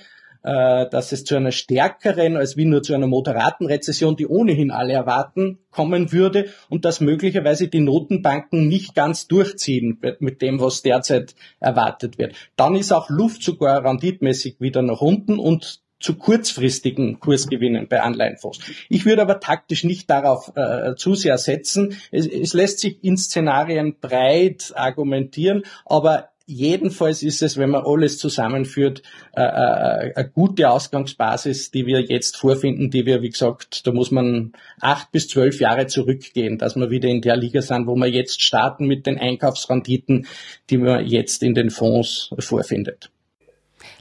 äh, 0.46 0.88
dass 0.90 1.12
es 1.12 1.24
zu 1.24 1.36
einer 1.36 1.52
stärkeren 1.52 2.38
als 2.38 2.56
wie 2.56 2.66
nur 2.66 2.84
zu 2.84 2.94
einer 2.94 3.08
moderaten 3.08 3.66
Rezession, 3.66 4.16
die 4.16 4.28
ohnehin 4.28 4.70
alle 4.70 4.94
erwarten, 4.94 5.58
kommen 5.72 6.12
würde 6.12 6.50
und 6.70 6.86
dass 6.86 7.02
möglicherweise 7.02 7.68
die 7.68 7.80
Notenbanken 7.80 8.68
nicht 8.68 8.94
ganz 8.94 9.28
durchziehen 9.28 10.00
mit 10.20 10.42
dem, 10.44 10.60
was 10.60 10.84
derzeit 10.84 11.34
erwartet 11.60 12.20
wird. 12.20 12.36
Dann 12.56 12.76
ist 12.76 12.92
auch 12.92 13.10
Luft 13.10 13.42
sogar 13.42 13.84
renditmäßig 13.84 14.58
wieder 14.60 14.84
nach 14.84 15.02
unten 15.02 15.40
und 15.40 15.82
zu 16.00 16.16
kurzfristigen 16.16 17.20
Kursgewinnen 17.20 17.88
bei 17.88 18.02
Anleihenfonds. 18.02 18.60
Ich 18.90 19.06
würde 19.06 19.24
aber 19.24 19.40
taktisch 19.40 19.84
nicht 19.84 20.10
darauf 20.10 20.52
äh, 20.56 20.96
zu 20.96 21.16
sehr 21.16 21.40
setzen. 21.40 21.98
Es, 22.12 22.28
es 22.28 22.54
lässt 22.54 22.80
sich 22.80 23.04
in 23.04 23.18
Szenarien 23.18 23.96
breit 24.00 24.74
argumentieren, 24.76 25.64
aber 25.86 26.30
Jedenfalls 26.48 27.24
ist 27.24 27.42
es, 27.42 27.58
wenn 27.58 27.72
man 27.72 27.86
alles 27.86 28.20
zusammenführt, 28.20 29.02
äh, 29.36 29.42
äh, 29.42 30.14
eine 30.14 30.30
gute 30.32 30.70
Ausgangsbasis, 30.70 31.72
die 31.72 31.88
wir 31.88 32.02
jetzt 32.02 32.38
vorfinden, 32.38 32.92
die 32.92 33.08
wir, 33.08 33.24
wie 33.24 33.32
gesagt, 33.32 33.88
da 33.88 33.92
muss 33.92 34.12
man 34.12 34.54
acht 34.80 35.12
bis 35.12 35.28
zwölf 35.28 35.60
Jahre 35.60 35.88
zurückgehen, 35.88 36.60
dass 36.60 36.76
wir 36.76 36.92
wieder 36.92 37.10
in 37.10 37.22
der 37.22 37.36
Liga 37.36 37.64
sind, 37.64 37.88
wo 37.88 37.96
wir 37.96 38.10
jetzt 38.10 38.44
starten 38.44 38.86
mit 38.86 39.08
den 39.08 39.18
Einkaufsrenditen, 39.18 40.28
die 40.70 40.78
man 40.78 41.04
jetzt 41.08 41.42
in 41.42 41.56
den 41.56 41.72
Fonds 41.72 42.30
vorfindet. 42.38 43.10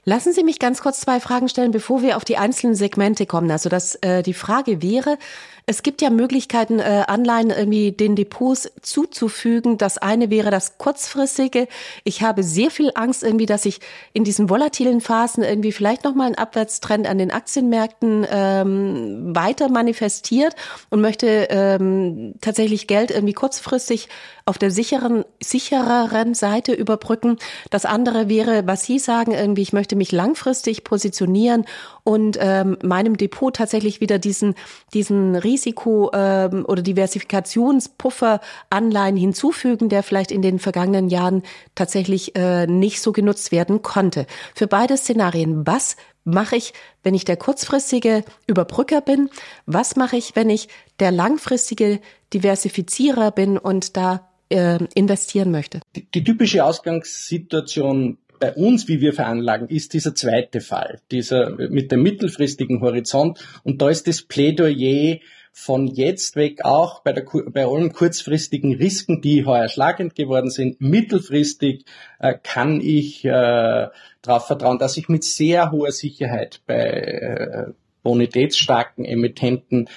Lassen 0.05 0.35
Sie 0.35 0.45
mich 0.45 0.59
ganz 0.59 0.83
kurz 0.83 1.01
zwei 1.01 1.21
Fragen 1.21 1.49
stellen, 1.49 1.71
bevor 1.71 2.03
wir 2.03 2.19
auf 2.19 2.27
die 2.27 2.37
einzelnen 2.37 2.75
Segmente 2.75 3.25
kommen. 3.25 3.51
Also 3.51 3.71
das, 3.71 3.95
äh, 3.97 4.23
die 4.23 4.35
Frage 4.35 4.83
wäre, 4.83 5.17
Es 5.67 5.83
gibt 5.83 6.03
ja 6.03 6.11
Möglichkeiten, 6.11 6.79
äh, 6.79 7.05
Anleihen 7.07 7.49
irgendwie 7.49 7.93
den 7.93 8.17
Depots 8.17 8.71
zuzufügen. 8.83 9.79
Das 9.79 9.97
eine 9.97 10.29
wäre 10.29 10.51
das 10.51 10.77
kurzfristige. 10.77 11.69
Ich 12.05 12.23
habe 12.23 12.43
sehr 12.43 12.71
viel 12.71 12.91
Angst 12.95 13.23
irgendwie, 13.23 13.47
dass 13.47 13.65
ich 13.65 13.81
in 14.13 14.25
diesen 14.25 14.51
volatilen 14.51 15.01
Phasen 15.01 15.43
irgendwie 15.43 15.73
vielleicht 15.73 16.05
nochmal 16.05 16.27
einen 16.27 16.35
Abwärtstrend 16.35 17.07
an 17.07 17.17
den 17.17 17.31
Aktienmärkten 17.31 18.27
ähm, 18.31 19.35
weiter 19.35 19.71
manifestiert 19.71 20.55
und 20.91 21.01
möchte 21.01 21.49
ähm, 21.49 22.35
tatsächlich 22.43 22.87
Geld 22.87 23.11
irgendwie 23.11 23.33
kurzfristig 23.33 24.09
auf 24.47 24.59
der 24.59 24.71
sicheren, 24.71 25.25
sichereren 25.43 26.35
Seite 26.35 26.75
überbrücken. 26.75 27.39
Das 27.71 27.87
andere 27.87 28.29
wäre, 28.29 28.67
was 28.67 28.85
Sie 28.85 28.99
sagen, 28.99 29.33
irgendwie, 29.33 29.63
ich 29.63 29.73
möchte 29.73 29.97
mich 29.97 30.13
langfristig 30.13 30.85
positionieren 30.85 31.65
und 32.03 32.37
ähm, 32.39 32.77
meinem 32.83 33.17
Depot 33.17 33.57
tatsächlich 33.57 34.03
wieder 34.03 34.19
diesen, 34.19 34.55
diesen 34.93 35.35
Risiko 35.37 35.54
ähm, 35.67 36.65
oder 36.67 36.83
Diversifikationspuffer 36.83 38.41
Anleihen 38.71 39.17
hinzufügen, 39.17 39.89
der 39.89 40.03
vielleicht 40.03 40.31
in 40.31 40.43
den 40.43 40.59
vergangenen 40.59 41.09
Jahren 41.09 41.43
tatsächlich 41.75 42.37
äh, 42.37 42.67
nicht 42.67 43.01
so 43.01 43.13
genutzt 43.13 43.53
werden 43.53 43.83
konnte. 43.83 44.27
Für 44.55 44.67
beide 44.67 44.97
Szenarien, 44.97 45.67
was 45.67 45.97
mache 46.25 46.57
ich, 46.57 46.73
wenn 47.03 47.15
ich 47.15 47.25
der 47.25 47.37
kurzfristige 47.37 48.25
Überbrücker 48.47 49.01
bin? 49.01 49.29
Was 49.67 49.97
mache 49.97 50.17
ich, 50.17 50.35
wenn 50.37 50.51
ich 50.51 50.69
der 50.99 51.11
langfristige 51.11 52.01
Diversifizierer 52.33 53.31
bin 53.31 53.59
und 53.59 53.97
da 53.97 54.29
äh, 54.49 54.79
investieren 54.95 55.51
möchte? 55.51 55.81
Die, 55.95 56.11
die 56.11 56.25
typische 56.25 56.65
Ausgangssituation 56.65 58.19
bei 58.41 58.53
uns, 58.53 58.89
wie 58.89 59.01
wir 59.01 59.13
veranlagen, 59.13 59.69
ist 59.69 59.95
dieser 59.95 60.15
zweite 60.15 60.61
Fall, 60.61 61.01
dieser 61.11 61.51
mit 61.51 61.93
dem 61.93 62.03
mittelfristigen 62.03 62.81
Horizont. 62.81 63.39
Und 63.63 63.81
da 63.81 63.89
ist 63.89 64.07
das 64.09 64.23
Plädoyer 64.23 65.19
von 65.57 65.87
jetzt 65.87 66.35
weg 66.35 66.65
auch 66.65 67.01
bei, 67.05 67.13
der, 67.13 67.25
bei 67.53 67.65
allen 67.65 67.93
kurzfristigen 67.93 68.75
Risiken, 68.75 69.23
die 69.23 69.47
heuer 69.47 69.69
schlagend 69.69 70.17
geworden 70.17 70.51
sind, 70.51 70.81
mittelfristig 70.81 71.85
äh, 72.19 72.35
kann 72.43 72.81
ich 72.81 73.25
äh, 73.25 73.87
darauf 74.21 74.49
vertrauen, 74.49 74.81
dass 74.81 74.97
ich 74.97 75.09
mit 75.09 75.23
sehr 75.23 75.71
hoher 75.71 75.93
Sicherheit 75.93 76.61
bei 76.67 76.77
äh, 76.77 77.73
bonitätsstarken 78.03 79.05
Emittenten 79.05 79.89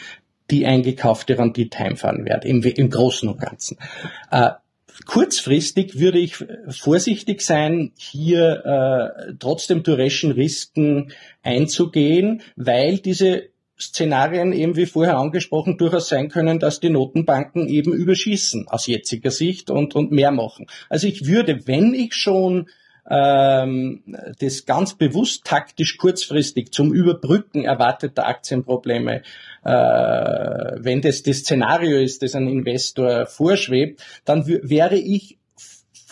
die 0.51 0.67
eingekaufte 0.67 1.39
Rendite 1.39 1.79
heimfahren 1.79 2.23
werde, 2.25 2.47
im, 2.47 2.61
im 2.61 2.89
Großen 2.91 3.27
und 3.27 3.41
Ganzen. 3.41 3.79
Äh, 4.29 4.51
kurzfristig 5.07 5.99
würde 5.99 6.19
ich 6.19 6.37
vorsichtig 6.69 7.41
sein, 7.41 7.93
hier 7.97 8.63
äh, 8.63 9.33
trotzdem 9.39 9.81
Duration-Risiken 9.81 11.11
einzugehen, 11.41 12.43
weil 12.55 12.99
diese 12.99 13.49
Szenarien 13.79 14.53
eben 14.53 14.75
wie 14.75 14.85
vorher 14.85 15.17
angesprochen 15.17 15.77
durchaus 15.77 16.09
sein 16.09 16.29
können, 16.29 16.59
dass 16.59 16.79
die 16.79 16.89
Notenbanken 16.89 17.67
eben 17.67 17.93
überschießen 17.93 18.67
aus 18.67 18.87
jetziger 18.87 19.31
Sicht 19.31 19.69
und, 19.69 19.95
und 19.95 20.11
mehr 20.11 20.31
machen. 20.31 20.67
Also 20.89 21.07
ich 21.07 21.27
würde, 21.27 21.67
wenn 21.67 21.93
ich 21.93 22.15
schon 22.15 22.69
ähm, 23.09 24.03
das 24.39 24.65
ganz 24.65 24.95
bewusst 24.95 25.45
taktisch 25.45 25.97
kurzfristig 25.97 26.71
zum 26.71 26.93
Überbrücken 26.93 27.63
erwarteter 27.63 28.27
Aktienprobleme, 28.27 29.21
äh, 29.63 29.69
wenn 29.69 31.01
das 31.01 31.23
das 31.23 31.39
Szenario 31.39 31.99
ist, 31.99 32.23
das 32.23 32.35
ein 32.35 32.47
Investor 32.47 33.25
vorschwebt, 33.25 34.03
dann 34.25 34.47
wäre 34.47 34.97
ich 34.97 35.37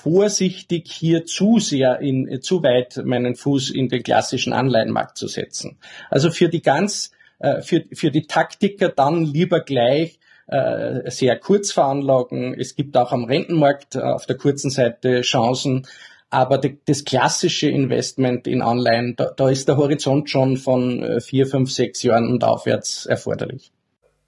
vorsichtig 0.05 0.91
hier 0.91 1.25
zu 1.25 1.57
sehr 1.57 1.99
in, 1.99 2.39
zu 2.41 2.61
weit 2.61 3.01
meinen 3.03 3.35
Fuß 3.35 3.71
in 3.71 3.89
den 3.89 4.03
klassischen 4.03 4.53
Anleihenmarkt 4.53 5.17
zu 5.17 5.27
setzen. 5.27 5.77
Also 6.11 6.29
für 6.29 6.47
die 6.47 6.61
ganz, 6.61 7.11
äh, 7.39 7.61
für, 7.61 7.83
für 7.93 8.11
die 8.11 8.27
Taktiker 8.27 8.89
dann 8.89 9.25
lieber 9.25 9.59
gleich 9.59 10.19
äh, 10.47 11.09
sehr 11.09 11.37
kurz 11.37 11.71
veranlagen. 11.71 12.53
Es 12.53 12.75
gibt 12.75 12.95
auch 12.97 13.11
am 13.11 13.25
Rentenmarkt 13.25 13.97
auf 13.97 14.25
der 14.25 14.37
kurzen 14.37 14.69
Seite 14.69 15.21
Chancen, 15.21 15.87
aber 16.29 16.57
die, 16.57 16.77
das 16.85 17.03
klassische 17.03 17.69
Investment 17.69 18.47
in 18.47 18.61
Anleihen, 18.61 19.15
da, 19.15 19.31
da 19.35 19.49
ist 19.49 19.67
der 19.67 19.77
Horizont 19.77 20.29
schon 20.29 20.57
von 20.57 21.01
äh, 21.01 21.21
vier, 21.21 21.47
fünf, 21.47 21.71
sechs 21.71 22.03
Jahren 22.03 22.29
und 22.29 22.43
aufwärts 22.43 23.05
erforderlich. 23.05 23.71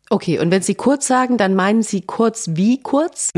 Okay, 0.10 0.40
und 0.40 0.52
wenn 0.52 0.62
Sie 0.62 0.76
kurz 0.76 1.06
sagen, 1.06 1.38
dann 1.38 1.54
meinen 1.54 1.84
Sie 1.84 2.00
kurz 2.00 2.52
wie 2.54 2.82
kurz? 2.82 3.32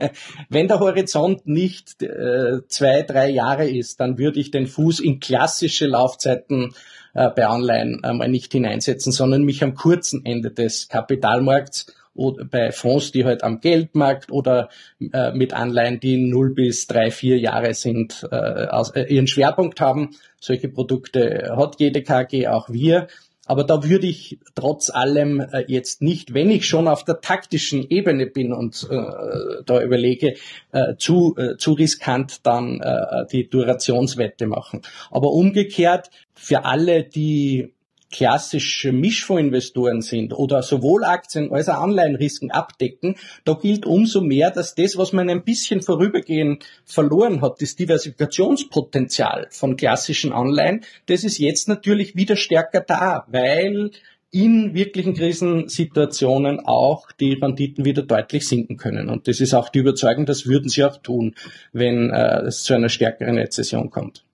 wenn 0.48 0.66
der 0.66 0.80
Horizont 0.80 1.46
nicht 1.46 2.02
äh, 2.02 2.66
zwei, 2.66 3.02
drei 3.02 3.30
Jahre 3.30 3.68
ist, 3.68 4.00
dann 4.00 4.18
würde 4.18 4.40
ich 4.40 4.50
den 4.50 4.66
Fuß 4.66 4.98
in 4.98 5.20
klassische 5.20 5.86
Laufzeiten 5.86 6.74
äh, 7.16 7.30
bei 7.30 7.46
Anleihen 7.46 8.04
einmal 8.04 8.28
nicht 8.28 8.52
hineinsetzen, 8.52 9.10
sondern 9.10 9.42
mich 9.42 9.64
am 9.64 9.74
kurzen 9.74 10.24
Ende 10.24 10.50
des 10.50 10.88
Kapitalmarkts 10.88 11.86
oder 12.14 12.44
bei 12.44 12.72
Fonds, 12.72 13.12
die 13.12 13.24
halt 13.24 13.42
am 13.42 13.60
Geldmarkt 13.60 14.30
oder 14.30 14.68
äh, 15.12 15.32
mit 15.32 15.52
Anleihen, 15.52 16.00
die 16.00 16.16
0 16.16 16.54
bis 16.54 16.86
3, 16.86 17.10
4 17.10 17.38
Jahre 17.38 17.74
sind, 17.74 18.26
äh, 18.30 18.66
aus, 18.66 18.90
äh, 18.90 19.04
ihren 19.04 19.26
Schwerpunkt 19.26 19.80
haben. 19.80 20.16
Solche 20.40 20.68
Produkte 20.68 21.54
hat 21.56 21.76
jede 21.78 22.02
KG, 22.02 22.48
auch 22.48 22.70
wir. 22.70 23.08
Aber 23.46 23.64
da 23.64 23.84
würde 23.84 24.06
ich 24.06 24.38
trotz 24.54 24.90
allem 24.90 25.40
äh, 25.40 25.64
jetzt 25.68 26.02
nicht, 26.02 26.34
wenn 26.34 26.50
ich 26.50 26.66
schon 26.66 26.88
auf 26.88 27.04
der 27.04 27.20
taktischen 27.20 27.88
Ebene 27.88 28.26
bin 28.26 28.52
und 28.52 28.86
äh, 28.90 29.62
da 29.64 29.82
überlege, 29.82 30.34
äh, 30.72 30.96
zu, 30.98 31.34
äh, 31.36 31.56
zu 31.56 31.72
riskant 31.72 32.44
dann 32.46 32.80
äh, 32.80 33.26
die 33.30 33.48
Durationswette 33.48 34.46
machen. 34.46 34.82
Aber 35.10 35.30
umgekehrt, 35.30 36.10
für 36.34 36.64
alle, 36.64 37.04
die 37.04 37.72
klassische 38.10 38.92
Mischfondsinvestoren 38.92 40.00
sind 40.00 40.32
oder 40.32 40.62
sowohl 40.62 41.04
Aktien 41.04 41.52
als 41.52 41.68
auch 41.68 41.82
Anleihenrisiken 41.82 42.50
abdecken, 42.50 43.16
da 43.44 43.54
gilt 43.54 43.86
umso 43.86 44.20
mehr, 44.20 44.50
dass 44.50 44.74
das, 44.74 44.96
was 44.96 45.12
man 45.12 45.28
ein 45.28 45.44
bisschen 45.44 45.82
vorübergehend 45.82 46.64
verloren 46.84 47.42
hat, 47.42 47.60
das 47.60 47.76
Diversifikationspotenzial 47.76 49.48
von 49.50 49.76
klassischen 49.76 50.32
Anleihen, 50.32 50.84
das 51.06 51.24
ist 51.24 51.38
jetzt 51.38 51.68
natürlich 51.68 52.16
wieder 52.16 52.36
stärker 52.36 52.80
da, 52.80 53.26
weil 53.28 53.90
in 54.30 54.74
wirklichen 54.74 55.14
Krisensituationen 55.14 56.60
auch 56.60 57.10
die 57.12 57.34
Renditen 57.34 57.84
wieder 57.84 58.02
deutlich 58.02 58.46
sinken 58.46 58.76
können. 58.76 59.08
Und 59.08 59.28
das 59.28 59.40
ist 59.40 59.54
auch 59.54 59.68
die 59.68 59.78
Überzeugung, 59.78 60.26
das 60.26 60.46
würden 60.46 60.68
sie 60.68 60.84
auch 60.84 60.98
tun, 60.98 61.34
wenn 61.72 62.10
äh, 62.10 62.42
es 62.42 62.62
zu 62.64 62.74
einer 62.74 62.88
stärkeren 62.88 63.38
Rezession 63.38 63.90
kommt. 63.90 64.24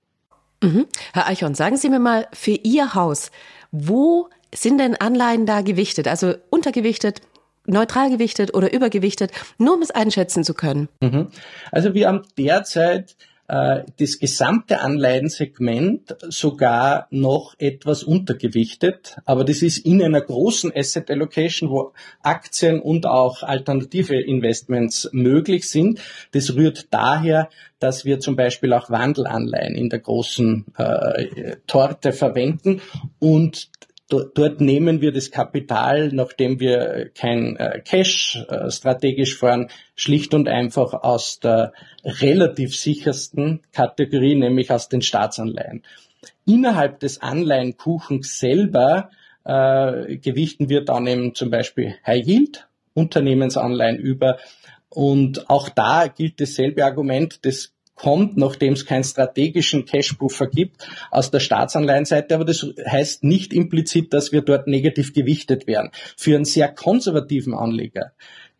Mhm. 0.62 0.86
Herr 1.12 1.26
Eichhorn, 1.26 1.54
sagen 1.54 1.76
Sie 1.76 1.88
mir 1.88 1.98
mal 1.98 2.28
für 2.32 2.52
Ihr 2.62 2.94
Haus, 2.94 3.30
wo 3.72 4.28
sind 4.54 4.78
denn 4.78 4.94
Anleihen 4.94 5.46
da 5.46 5.62
gewichtet? 5.62 6.06
Also 6.06 6.34
untergewichtet, 6.50 7.22
neutral 7.66 8.10
gewichtet 8.10 8.54
oder 8.54 8.72
übergewichtet, 8.72 9.32
nur 9.58 9.74
um 9.74 9.82
es 9.82 9.90
einschätzen 9.90 10.44
zu 10.44 10.54
können? 10.54 10.88
Mhm. 11.00 11.28
Also 11.70 11.94
wir 11.94 12.06
haben 12.06 12.22
derzeit 12.38 13.16
das 13.52 14.18
gesamte 14.18 14.80
Anleihensegment 14.80 16.16
sogar 16.30 17.06
noch 17.10 17.54
etwas 17.58 18.02
untergewichtet, 18.02 19.18
aber 19.26 19.44
das 19.44 19.60
ist 19.60 19.76
in 19.78 20.02
einer 20.02 20.22
großen 20.22 20.72
Asset 20.74 21.10
Allocation, 21.10 21.68
wo 21.68 21.92
Aktien 22.22 22.80
und 22.80 23.04
auch 23.04 23.42
alternative 23.42 24.18
Investments 24.18 25.10
möglich 25.12 25.68
sind. 25.68 26.00
Das 26.30 26.54
rührt 26.54 26.86
daher, 26.94 27.50
dass 27.78 28.06
wir 28.06 28.20
zum 28.20 28.36
Beispiel 28.36 28.72
auch 28.72 28.88
Wandelanleihen 28.88 29.74
in 29.74 29.90
der 29.90 29.98
großen 29.98 30.64
äh, 30.78 31.56
Torte 31.66 32.12
verwenden 32.12 32.80
und 33.18 33.68
dort 34.12 34.60
nehmen 34.60 35.00
wir 35.00 35.12
das 35.12 35.30
Kapital, 35.30 36.10
nachdem 36.12 36.60
wir 36.60 37.10
kein 37.14 37.56
äh, 37.56 37.80
Cash 37.84 38.44
äh, 38.48 38.70
strategisch 38.70 39.36
fahren, 39.36 39.68
schlicht 39.96 40.34
und 40.34 40.48
einfach 40.48 40.92
aus 40.92 41.40
der 41.40 41.72
relativ 42.04 42.76
sichersten 42.76 43.60
Kategorie, 43.72 44.34
nämlich 44.34 44.70
aus 44.70 44.88
den 44.88 45.02
Staatsanleihen. 45.02 45.82
Innerhalb 46.44 47.00
des 47.00 47.20
Anleihenkuchens 47.20 48.38
selber 48.38 49.10
äh, 49.44 50.16
gewichten 50.16 50.68
wir 50.68 50.84
dann 50.84 51.06
eben 51.06 51.34
zum 51.34 51.50
Beispiel 51.50 51.94
High 52.06 52.26
Yield, 52.26 52.68
Unternehmensanleihen 52.94 53.98
über. 53.98 54.38
Und 54.88 55.48
auch 55.48 55.68
da 55.68 56.06
gilt 56.06 56.40
dasselbe 56.40 56.84
Argument, 56.84 57.44
das 57.46 57.72
kommt, 57.94 58.36
nachdem 58.36 58.72
es 58.72 58.86
keinen 58.86 59.04
strategischen 59.04 59.84
Cash-Puffer 59.84 60.46
gibt, 60.46 60.88
aus 61.10 61.30
der 61.30 61.40
Staatsanleihenseite. 61.40 62.34
Aber 62.34 62.44
das 62.44 62.66
heißt 62.86 63.24
nicht 63.24 63.52
implizit, 63.52 64.12
dass 64.12 64.32
wir 64.32 64.42
dort 64.42 64.66
negativ 64.66 65.12
gewichtet 65.12 65.66
werden. 65.66 65.90
Für 66.16 66.34
einen 66.34 66.44
sehr 66.44 66.68
konservativen 66.68 67.54
Anleger, 67.54 68.12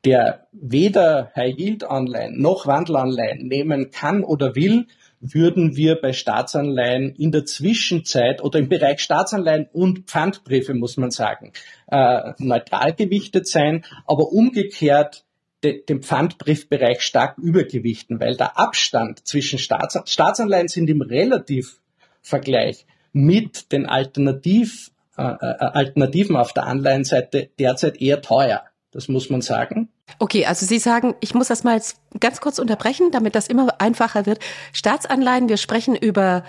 der 0.04 0.46
weder 0.52 1.32
High-Yield-Anleihen 1.36 2.40
noch 2.40 2.66
Wandelanleihen 2.66 3.46
nehmen 3.46 3.90
kann 3.90 4.24
oder 4.24 4.54
will, 4.54 4.86
würden 5.20 5.76
wir 5.76 6.00
bei 6.00 6.12
Staatsanleihen 6.12 7.14
in 7.14 7.30
der 7.30 7.44
Zwischenzeit 7.44 8.42
oder 8.42 8.58
im 8.58 8.68
Bereich 8.68 9.00
Staatsanleihen 9.00 9.68
und 9.72 10.06
Pfandbriefe, 10.06 10.74
muss 10.74 10.96
man 10.96 11.12
sagen, 11.12 11.52
äh, 11.86 12.32
neutral 12.38 12.92
gewichtet 12.92 13.46
sein, 13.46 13.84
aber 14.04 14.32
umgekehrt 14.32 15.24
de, 15.62 15.85
den 15.85 16.03
Pfandbriefbereich 16.03 17.01
stark 17.03 17.38
übergewichten, 17.38 18.20
weil 18.20 18.37
der 18.37 18.59
Abstand 18.59 19.27
zwischen 19.27 19.59
Staats, 19.59 19.98
Staatsanleihen 20.07 20.68
sind 20.68 20.88
im 20.88 21.03
Relativvergleich 21.03 22.87
mit 23.12 23.72
den 23.72 23.87
Alternativ 23.87 24.90
äh, 25.16 25.22
Alternativen 25.22 26.37
auf 26.37 26.53
der 26.53 26.66
Anleihenseite 26.66 27.51
derzeit 27.59 28.01
eher 28.01 28.22
teuer. 28.22 28.64
Das 28.92 29.09
muss 29.09 29.31
man 29.31 29.40
sagen. 29.40 29.88
Okay, 30.18 30.44
also 30.44 30.66
Sie 30.66 30.79
sagen, 30.79 31.14
ich 31.20 31.35
muss 31.35 31.48
das 31.48 31.64
mal 31.64 31.77
jetzt 31.77 31.98
ganz 32.20 32.40
kurz 32.40 32.59
unterbrechen, 32.59 33.11
damit 33.11 33.35
das 33.35 33.48
immer 33.48 33.81
einfacher 33.81 34.27
wird. 34.27 34.38
Staatsanleihen, 34.72 35.48
wir 35.48 35.57
sprechen 35.57 35.96
über 35.96 36.44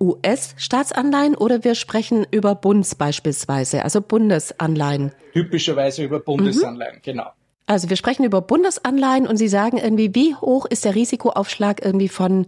US-Staatsanleihen 0.00 1.34
oder 1.34 1.64
wir 1.64 1.74
sprechen 1.74 2.26
über 2.30 2.54
Bunds 2.54 2.94
beispielsweise, 2.94 3.82
also 3.82 4.00
Bundesanleihen? 4.00 5.12
Typischerweise 5.32 6.04
über 6.04 6.20
Bundesanleihen, 6.20 6.96
mhm. 6.96 7.02
genau. 7.02 7.30
Also 7.66 7.90
wir 7.90 7.96
sprechen 7.96 8.24
über 8.24 8.40
Bundesanleihen 8.40 9.26
und 9.26 9.36
Sie 9.36 9.48
sagen 9.48 9.78
irgendwie, 9.78 10.14
wie 10.14 10.34
hoch 10.36 10.66
ist 10.66 10.84
der 10.84 10.94
Risikoaufschlag 10.94 11.84
irgendwie 11.84 12.08
von, 12.08 12.46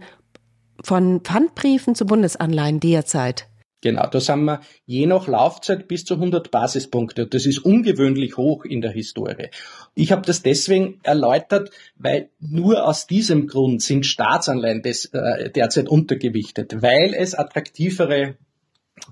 von 0.81 1.19
Pfandbriefen 1.21 1.93
zu 1.93 2.05
Bundesanleihen 2.05 2.79
derzeit? 2.79 3.45
Genau, 3.81 4.07
da 4.07 4.19
sind 4.19 4.43
wir 4.43 4.59
je 4.85 5.05
nach 5.05 5.27
Laufzeit 5.27 5.87
bis 5.87 6.03
zu 6.03 6.15
100 6.15 6.51
Basispunkte. 6.51 7.27
Das 7.27 7.45
ist 7.45 7.59
ungewöhnlich 7.59 8.35
hoch 8.35 8.65
in 8.65 8.81
der 8.81 8.91
Historie. 8.91 9.49
Ich 9.95 10.11
habe 10.11 10.21
das 10.23 10.41
deswegen 10.41 10.99
erläutert, 11.03 11.71
weil 11.95 12.29
nur 12.39 12.85
aus 12.85 13.07
diesem 13.07 13.47
Grund 13.47 13.81
sind 13.81 14.05
Staatsanleihen 14.05 14.81
des, 14.81 15.05
äh, 15.05 15.49
derzeit 15.49 15.87
untergewichtet, 15.87 16.81
weil 16.81 17.13
es 17.13 17.35
attraktivere 17.35 18.35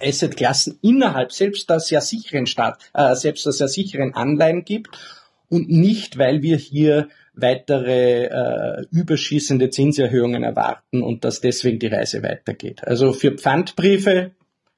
Assetklassen 0.01 0.79
innerhalb 0.81 1.31
selbst 1.31 1.69
der 1.69 1.79
sehr 1.79 2.01
sicheren 2.01 2.45
Staat, 2.45 2.79
äh, 2.93 3.15
selbst 3.15 3.45
der 3.45 3.53
sehr 3.53 3.69
sicheren 3.69 4.15
Anleihen 4.15 4.65
gibt 4.65 4.89
und 5.49 5.69
nicht, 5.69 6.17
weil 6.17 6.41
wir 6.41 6.57
hier 6.57 7.07
weitere 7.33 8.25
äh, 8.25 8.85
überschießende 8.91 9.69
Zinserhöhungen 9.69 10.43
erwarten 10.43 11.01
und 11.01 11.23
dass 11.23 11.41
deswegen 11.41 11.79
die 11.79 11.87
Reise 11.87 12.23
weitergeht. 12.23 12.83
Also 12.85 13.13
für 13.13 13.31
Pfandbriefe 13.31 14.31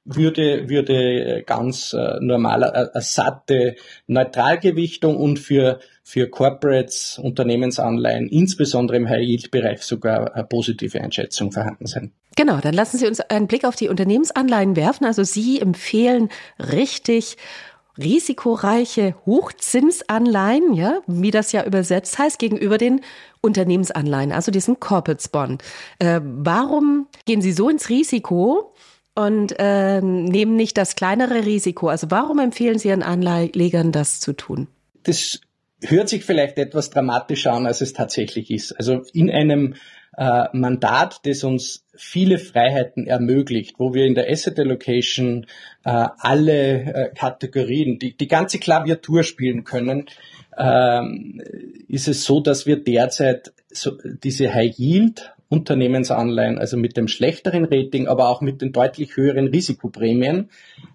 würde, 0.04 0.68
würde 0.68 1.42
ganz 1.44 1.92
äh, 1.92 2.18
normal 2.20 2.64
eine, 2.64 2.94
äh, 2.94 3.00
satte 3.00 3.76
Neutralgewichtung 4.06 5.16
und 5.16 5.38
für, 5.38 5.80
für 6.02 6.28
Corporates, 6.28 7.18
Unternehmensanleihen, 7.22 8.28
insbesondere 8.28 8.96
im 8.96 9.08
High-Yield-Bereich 9.08 9.82
sogar 9.82 10.34
eine 10.34 10.44
positive 10.44 11.00
Einschätzung 11.00 11.52
vorhanden 11.52 11.86
sein. 11.86 12.12
Genau, 12.36 12.58
dann 12.58 12.74
lassen 12.74 12.96
Sie 12.98 13.06
uns 13.06 13.20
einen 13.20 13.46
Blick 13.46 13.64
auf 13.64 13.76
die 13.76 13.88
Unternehmensanleihen 13.88 14.76
werfen. 14.76 15.04
Also 15.04 15.24
Sie 15.24 15.60
empfehlen 15.60 16.30
richtig 16.58 17.36
risikoreiche 18.02 19.14
Hochzinsanleihen, 19.26 20.74
ja, 20.74 21.00
wie 21.06 21.30
das 21.30 21.52
ja 21.52 21.64
übersetzt 21.64 22.18
heißt, 22.18 22.38
gegenüber 22.38 22.78
den 22.78 23.00
Unternehmensanleihen, 23.40 24.32
also 24.32 24.50
diesen 24.50 24.80
Corporates 24.80 25.28
Bond. 25.28 25.62
Äh, 25.98 26.20
warum 26.22 27.06
gehen 27.26 27.42
Sie 27.42 27.52
so 27.52 27.68
ins 27.68 27.88
Risiko? 27.88 28.74
und 29.14 29.54
äh, 29.58 30.00
nehmen 30.00 30.56
nicht 30.56 30.78
das 30.78 30.94
kleinere 30.94 31.44
Risiko. 31.44 31.88
Also 31.88 32.10
warum 32.10 32.38
empfehlen 32.38 32.78
Sie 32.78 32.88
Ihren 32.88 33.02
Anlegern, 33.02 33.92
das 33.92 34.20
zu 34.20 34.32
tun? 34.32 34.68
Das 35.02 35.40
hört 35.82 36.08
sich 36.08 36.24
vielleicht 36.24 36.58
etwas 36.58 36.90
dramatischer 36.90 37.52
an, 37.52 37.66
als 37.66 37.80
es 37.80 37.92
tatsächlich 37.92 38.50
ist. 38.50 38.72
Also 38.72 39.02
in 39.12 39.30
einem 39.30 39.74
äh, 40.20 40.48
Mandat, 40.52 41.20
das 41.24 41.44
uns 41.44 41.86
viele 41.96 42.38
Freiheiten 42.38 43.06
ermöglicht, 43.06 43.76
wo 43.78 43.94
wir 43.94 44.04
in 44.04 44.14
der 44.14 44.30
Asset 44.30 44.58
Allocation 44.58 45.46
äh, 45.82 46.08
alle 46.18 46.82
äh, 46.82 47.14
Kategorien, 47.14 47.98
die, 47.98 48.14
die 48.14 48.28
ganze 48.28 48.58
Klaviatur 48.58 49.22
spielen 49.22 49.64
können, 49.64 50.10
ähm, 50.58 51.40
ist 51.88 52.06
es 52.06 52.24
so, 52.24 52.40
dass 52.40 52.66
wir 52.66 52.84
derzeit 52.84 53.54
so 53.70 53.96
diese 54.22 54.52
High 54.52 54.78
Yield 54.78 55.32
Unternehmensanleihen, 55.48 56.58
also 56.58 56.76
mit 56.76 56.98
dem 56.98 57.08
schlechteren 57.08 57.64
Rating, 57.64 58.06
aber 58.06 58.28
auch 58.28 58.42
mit 58.42 58.60
den 58.60 58.72
deutlich 58.72 59.16
höheren 59.16 59.48
Risikoprämien 59.48 60.50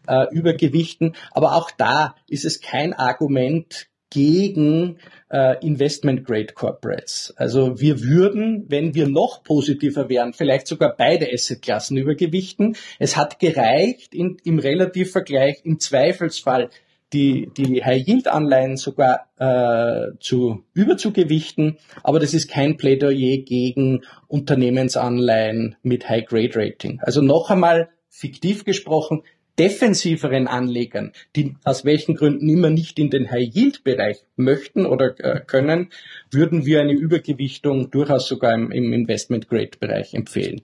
äh, 0.08 0.28
übergewichten. 0.32 1.14
Aber 1.32 1.56
auch 1.56 1.72
da 1.72 2.16
ist 2.30 2.46
es 2.46 2.62
kein 2.62 2.94
Argument 2.94 3.88
gegen 4.16 4.98
äh, 5.30 5.58
Investment 5.60 6.24
Grade 6.24 6.54
Corporates. 6.54 7.34
Also 7.36 7.82
wir 7.82 8.02
würden, 8.02 8.64
wenn 8.70 8.96
wir 8.96 9.10
noch 9.10 9.44
positiver 9.44 10.08
wären, 10.08 10.32
vielleicht 10.32 10.68
sogar 10.68 10.96
beide 10.98 11.28
Assetklassen 11.34 11.98
übergewichten. 11.98 12.78
Es 12.98 13.18
hat 13.18 13.40
gereicht 13.40 14.16
in, 14.16 14.38
im 14.46 14.60
Relativvergleich 14.60 15.66
im 15.66 15.82
Zweifelsfall 15.82 16.70
die, 17.12 17.50
die 17.58 17.84
High-Yield-Anleihen 17.84 18.78
sogar 18.78 19.28
äh, 19.38 20.18
zu 20.22 20.64
überzugewichten, 20.74 21.78
aber 22.02 22.20
das 22.20 22.34
ist 22.34 22.50
kein 22.50 22.78
Plädoyer 22.78 23.38
gegen 23.40 24.02
Unternehmensanleihen 24.28 25.76
mit 25.84 26.08
High-Grade-Rating. 26.08 27.02
Also 27.02 27.22
noch 27.22 27.50
einmal 27.50 27.90
fiktiv 28.10 28.64
gesprochen, 28.64 29.24
defensiveren 29.58 30.48
Anlegern, 30.48 31.12
die 31.36 31.56
aus 31.64 31.86
welchen 31.86 32.16
Gründen 32.16 32.50
immer 32.50 32.70
nicht 32.70 33.00
in 33.00 33.10
den 33.10 33.32
High-Yield-Bereich 33.32 34.24
möchten 34.36 34.86
oder 34.86 35.16
äh, 35.20 35.42
können, 35.42 35.90
würden 36.32 36.66
wir 36.66 36.82
eine 36.82 36.94
Übergewichtung 36.94 37.92
durchaus 37.92 38.28
sogar 38.28 38.54
im, 38.54 38.72
Investment-Grade-Bereich 38.72 40.14
empfehlen. 40.14 40.62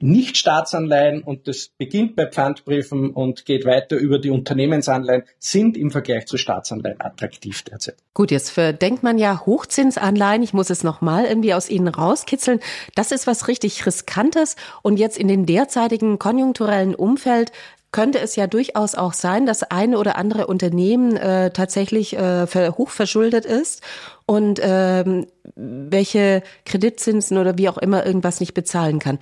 Nicht-Staatsanleihen 0.00 1.24
und 1.24 1.48
das 1.48 1.70
beginnt 1.76 2.14
bei 2.14 2.26
Pfandbriefen 2.26 3.10
und 3.10 3.44
geht 3.44 3.64
weiter 3.64 3.96
über 3.96 4.20
die 4.20 4.30
Unternehmensanleihen, 4.30 5.24
sind 5.40 5.76
im 5.76 5.90
Vergleich 5.90 6.26
zu 6.26 6.36
Staatsanleihen 6.36 7.00
attraktiv 7.00 7.62
derzeit. 7.64 7.96
Gut, 8.14 8.30
jetzt 8.30 8.56
denkt 8.56 9.02
man 9.02 9.18
ja 9.18 9.44
Hochzinsanleihen, 9.44 10.44
ich 10.44 10.52
muss 10.52 10.70
es 10.70 10.84
nochmal 10.84 11.24
irgendwie 11.24 11.52
aus 11.52 11.68
Ihnen 11.68 11.88
rauskitzeln. 11.88 12.60
Das 12.94 13.10
ist 13.10 13.26
was 13.26 13.48
richtig 13.48 13.86
Riskantes 13.86 14.54
und 14.82 15.00
jetzt 15.00 15.18
in 15.18 15.26
den 15.26 15.46
derzeitigen 15.46 16.20
konjunkturellen 16.20 16.94
Umfeld 16.94 17.50
könnte 17.90 18.20
es 18.20 18.36
ja 18.36 18.46
durchaus 18.46 18.94
auch 18.94 19.12
sein, 19.12 19.46
dass 19.46 19.62
eine 19.62 19.98
oder 19.98 20.16
andere 20.16 20.46
Unternehmen 20.46 21.16
äh, 21.16 21.50
tatsächlich 21.50 22.14
äh, 22.16 22.46
hochverschuldet 22.46 23.46
ist 23.46 23.82
und 24.26 24.60
ähm, 24.62 25.26
welche 25.56 26.42
Kreditzinsen 26.64 27.38
oder 27.38 27.56
wie 27.56 27.68
auch 27.68 27.78
immer 27.78 28.04
irgendwas 28.04 28.40
nicht 28.40 28.54
bezahlen 28.54 28.98
kann. 28.98 29.18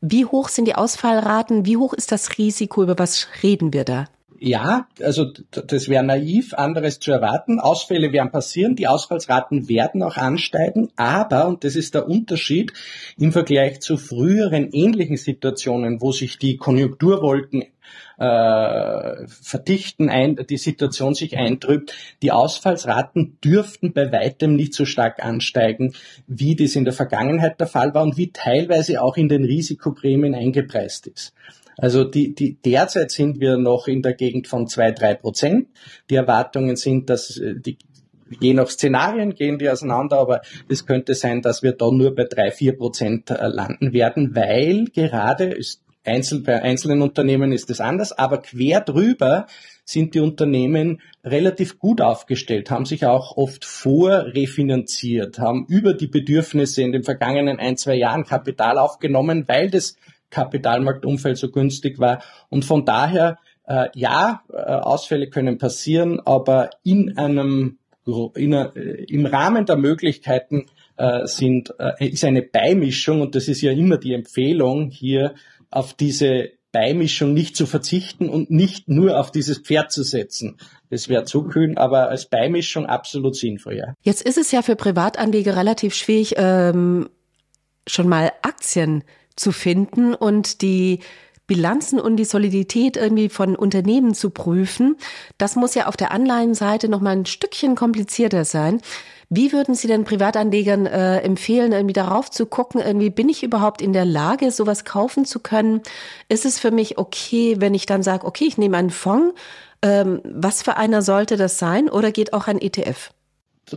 Wie 0.00 0.26
hoch 0.26 0.48
sind 0.48 0.66
die 0.66 0.74
Ausfallraten? 0.74 1.64
Wie 1.64 1.78
hoch 1.78 1.94
ist 1.94 2.12
das 2.12 2.38
Risiko? 2.38 2.82
Über 2.82 2.98
was 2.98 3.28
reden 3.42 3.72
wir 3.72 3.84
da? 3.84 4.06
Ja, 4.42 4.88
also 5.02 5.26
das 5.50 5.90
wäre 5.90 6.02
naiv, 6.02 6.54
anderes 6.54 6.98
zu 6.98 7.12
erwarten. 7.12 7.60
Ausfälle 7.60 8.10
werden 8.10 8.30
passieren, 8.30 8.74
die 8.74 8.88
Ausfallsraten 8.88 9.68
werden 9.68 10.02
auch 10.02 10.16
ansteigen, 10.16 10.88
aber, 10.96 11.46
und 11.46 11.62
das 11.62 11.76
ist 11.76 11.94
der 11.94 12.08
Unterschied 12.08 12.72
im 13.18 13.32
Vergleich 13.32 13.80
zu 13.80 13.98
früheren 13.98 14.70
ähnlichen 14.72 15.18
Situationen, 15.18 16.00
wo 16.00 16.12
sich 16.12 16.38
die 16.38 16.56
Konjunkturwolken 16.56 17.64
äh, 18.16 19.26
verdichten, 19.26 20.08
ein, 20.08 20.36
die 20.48 20.56
Situation 20.56 21.14
sich 21.14 21.36
eintrübt, 21.36 21.94
die 22.22 22.32
Ausfallsraten 22.32 23.36
dürften 23.44 23.92
bei 23.92 24.10
weitem 24.10 24.56
nicht 24.56 24.72
so 24.72 24.86
stark 24.86 25.22
ansteigen, 25.22 25.92
wie 26.26 26.56
das 26.56 26.76
in 26.76 26.84
der 26.84 26.94
Vergangenheit 26.94 27.60
der 27.60 27.66
Fall 27.66 27.92
war 27.92 28.04
und 28.04 28.16
wie 28.16 28.32
teilweise 28.32 29.02
auch 29.02 29.18
in 29.18 29.28
den 29.28 29.44
Risikoprämien 29.44 30.34
eingepreist 30.34 31.08
ist. 31.08 31.34
Also 31.80 32.04
die, 32.04 32.34
die, 32.34 32.60
derzeit 32.60 33.10
sind 33.10 33.40
wir 33.40 33.56
noch 33.56 33.88
in 33.88 34.02
der 34.02 34.14
Gegend 34.14 34.48
von 34.48 34.66
zwei 34.66 34.92
drei 34.92 35.14
Prozent. 35.14 35.68
Die 36.10 36.16
Erwartungen 36.16 36.76
sind, 36.76 37.08
dass 37.08 37.36
äh, 37.38 37.54
die, 37.58 37.78
je 38.40 38.54
nach 38.54 38.68
Szenarien 38.68 39.34
gehen 39.34 39.58
die 39.58 39.70
auseinander, 39.70 40.18
aber 40.18 40.42
es 40.68 40.86
könnte 40.86 41.14
sein, 41.14 41.42
dass 41.42 41.62
wir 41.62 41.72
da 41.72 41.90
nur 41.90 42.14
bei 42.14 42.24
drei 42.24 42.50
vier 42.50 42.76
Prozent 42.76 43.30
äh, 43.30 43.46
landen 43.48 43.92
werden, 43.92 44.36
weil 44.36 44.86
gerade 44.86 45.44
ist 45.44 45.82
Einzel, 46.02 46.40
bei 46.40 46.62
einzelnen 46.62 47.02
Unternehmen 47.02 47.52
ist 47.52 47.68
es 47.68 47.80
anders, 47.80 48.12
aber 48.12 48.38
quer 48.38 48.80
drüber 48.80 49.46
sind 49.84 50.14
die 50.14 50.20
Unternehmen 50.20 51.02
relativ 51.24 51.78
gut 51.78 52.00
aufgestellt, 52.00 52.70
haben 52.70 52.86
sich 52.86 53.04
auch 53.04 53.36
oft 53.36 53.66
vorrefinanziert, 53.66 55.38
haben 55.38 55.66
über 55.68 55.92
die 55.92 56.06
Bedürfnisse 56.06 56.82
in 56.82 56.92
den 56.92 57.02
vergangenen 57.02 57.58
ein, 57.58 57.76
zwei 57.76 57.96
Jahren 57.96 58.24
Kapital 58.24 58.78
aufgenommen, 58.78 59.44
weil 59.46 59.68
das 59.68 59.96
Kapitalmarktumfeld 60.30 61.36
so 61.36 61.50
günstig 61.50 61.98
war. 61.98 62.22
Und 62.48 62.64
von 62.64 62.84
daher, 62.84 63.38
äh, 63.66 63.88
ja, 63.94 64.42
äh, 64.52 64.56
Ausfälle 64.56 65.28
können 65.28 65.58
passieren, 65.58 66.20
aber 66.20 66.70
in 66.82 67.16
einem, 67.18 67.78
in 68.34 68.54
a, 68.54 68.72
äh, 68.74 69.04
im 69.04 69.26
Rahmen 69.26 69.66
der 69.66 69.76
Möglichkeiten 69.76 70.66
äh, 70.96 71.26
sind, 71.26 71.74
äh, 71.78 72.08
ist 72.08 72.24
eine 72.24 72.42
Beimischung, 72.42 73.20
und 73.20 73.34
das 73.34 73.48
ist 73.48 73.60
ja 73.60 73.72
immer 73.72 73.98
die 73.98 74.14
Empfehlung 74.14 74.90
hier, 74.90 75.34
auf 75.70 75.94
diese 75.94 76.50
Beimischung 76.72 77.34
nicht 77.34 77.56
zu 77.56 77.66
verzichten 77.66 78.28
und 78.28 78.50
nicht 78.50 78.88
nur 78.88 79.18
auf 79.18 79.32
dieses 79.32 79.58
Pferd 79.58 79.90
zu 79.90 80.02
setzen. 80.02 80.56
Das 80.88 81.08
wäre 81.08 81.24
zu 81.24 81.44
kühn, 81.44 81.76
aber 81.76 82.08
als 82.08 82.26
Beimischung 82.26 82.86
absolut 82.86 83.36
sinnvoll, 83.36 83.76
ja. 83.76 83.94
Jetzt 84.02 84.22
ist 84.22 84.38
es 84.38 84.52
ja 84.52 84.62
für 84.62 84.76
Privatanleger 84.76 85.56
relativ 85.56 85.94
schwierig, 85.94 86.34
ähm, 86.36 87.08
schon 87.86 88.08
mal 88.08 88.32
Aktien 88.42 89.04
zu 89.40 89.52
finden 89.52 90.14
und 90.14 90.62
die 90.62 91.00
Bilanzen 91.50 91.98
und 91.98 92.16
die 92.16 92.24
Solidität 92.24 92.96
irgendwie 92.96 93.28
von 93.28 93.56
Unternehmen 93.56 94.14
zu 94.14 94.30
prüfen. 94.30 94.96
Das 95.36 95.56
muss 95.56 95.74
ja 95.74 95.88
auf 95.88 95.96
der 95.96 96.12
Anleihenseite 96.12 96.88
noch 96.88 97.00
mal 97.00 97.10
ein 97.10 97.26
Stückchen 97.26 97.74
komplizierter 97.74 98.44
sein. 98.44 98.80
Wie 99.30 99.52
würden 99.52 99.74
Sie 99.74 99.88
denn 99.88 100.04
Privatanlegern 100.04 100.86
äh, 100.86 101.18
empfehlen, 101.22 101.72
irgendwie 101.72 101.92
darauf 101.92 102.30
zu 102.30 102.46
gucken, 102.46 102.80
irgendwie 102.80 103.10
bin 103.10 103.28
ich 103.28 103.42
überhaupt 103.42 103.82
in 103.82 103.92
der 103.92 104.04
Lage, 104.04 104.52
sowas 104.52 104.84
kaufen 104.84 105.24
zu 105.24 105.40
können? 105.40 105.82
Ist 106.28 106.44
es 106.44 106.60
für 106.60 106.70
mich 106.70 106.98
okay, 106.98 107.56
wenn 107.58 107.74
ich 107.74 107.86
dann 107.86 108.04
sage, 108.04 108.26
okay, 108.26 108.44
ich 108.44 108.56
nehme 108.56 108.76
einen 108.76 108.90
Fonds, 108.90 109.34
ähm, 109.82 110.20
was 110.24 110.62
für 110.62 110.76
einer 110.76 111.02
sollte 111.02 111.36
das 111.36 111.58
sein 111.58 111.88
oder 111.88 112.12
geht 112.12 112.32
auch 112.32 112.46
ein 112.46 112.60
ETF? 112.60 113.10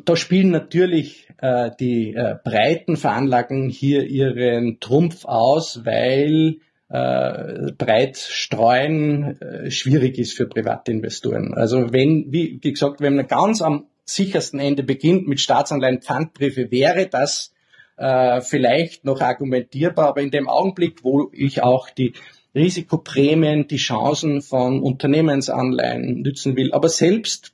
Da 0.06 0.16
spielen 0.16 0.50
natürlich 0.50 1.28
äh, 1.38 1.70
die 1.80 2.14
äh, 2.14 2.36
breiten 2.44 2.98
Veranlagen 2.98 3.70
hier 3.70 4.06
ihren 4.06 4.80
Trumpf 4.80 5.26
aus, 5.26 5.86
weil 5.86 6.58
äh, 6.90 7.72
breit 7.78 8.18
streuen 8.18 9.40
äh, 9.42 9.72
schwierig 9.72 10.18
ist 10.18 10.34
für 10.34 10.48
Privatinvestoren. 10.48 11.54
Also 11.54 11.92
wenn, 11.92 12.32
wie 12.32 12.60
gesagt, 12.60 13.02
wenn 13.02 13.16
man 13.16 13.28
ganz 13.28 13.62
am 13.62 13.88
sichersten 14.06 14.60
Ende 14.60 14.84
beginnt 14.84 15.28
mit 15.28 15.40
Staatsanleihen, 15.40 16.02
Pfandbriefe, 16.02 16.72
wäre 16.72 17.08
das 17.08 17.54
äh, 17.98 18.42
vielleicht 18.42 19.06
noch 19.06 19.22
argumentierbar, 19.22 20.10
aber 20.10 20.22
in 20.22 20.32
dem 20.32 20.50
Augenblick, 20.50 21.04
wo 21.04 21.30
ich 21.32 21.64
auch 21.64 21.90
die 21.90 22.14
Risikoprämien, 22.56 23.68
die 23.68 23.78
Chancen 23.78 24.42
von 24.42 24.82
Unternehmensanleihen 24.82 26.22
nützen 26.22 26.56
will, 26.56 26.74
aber 26.74 26.90
selbst 26.90 27.53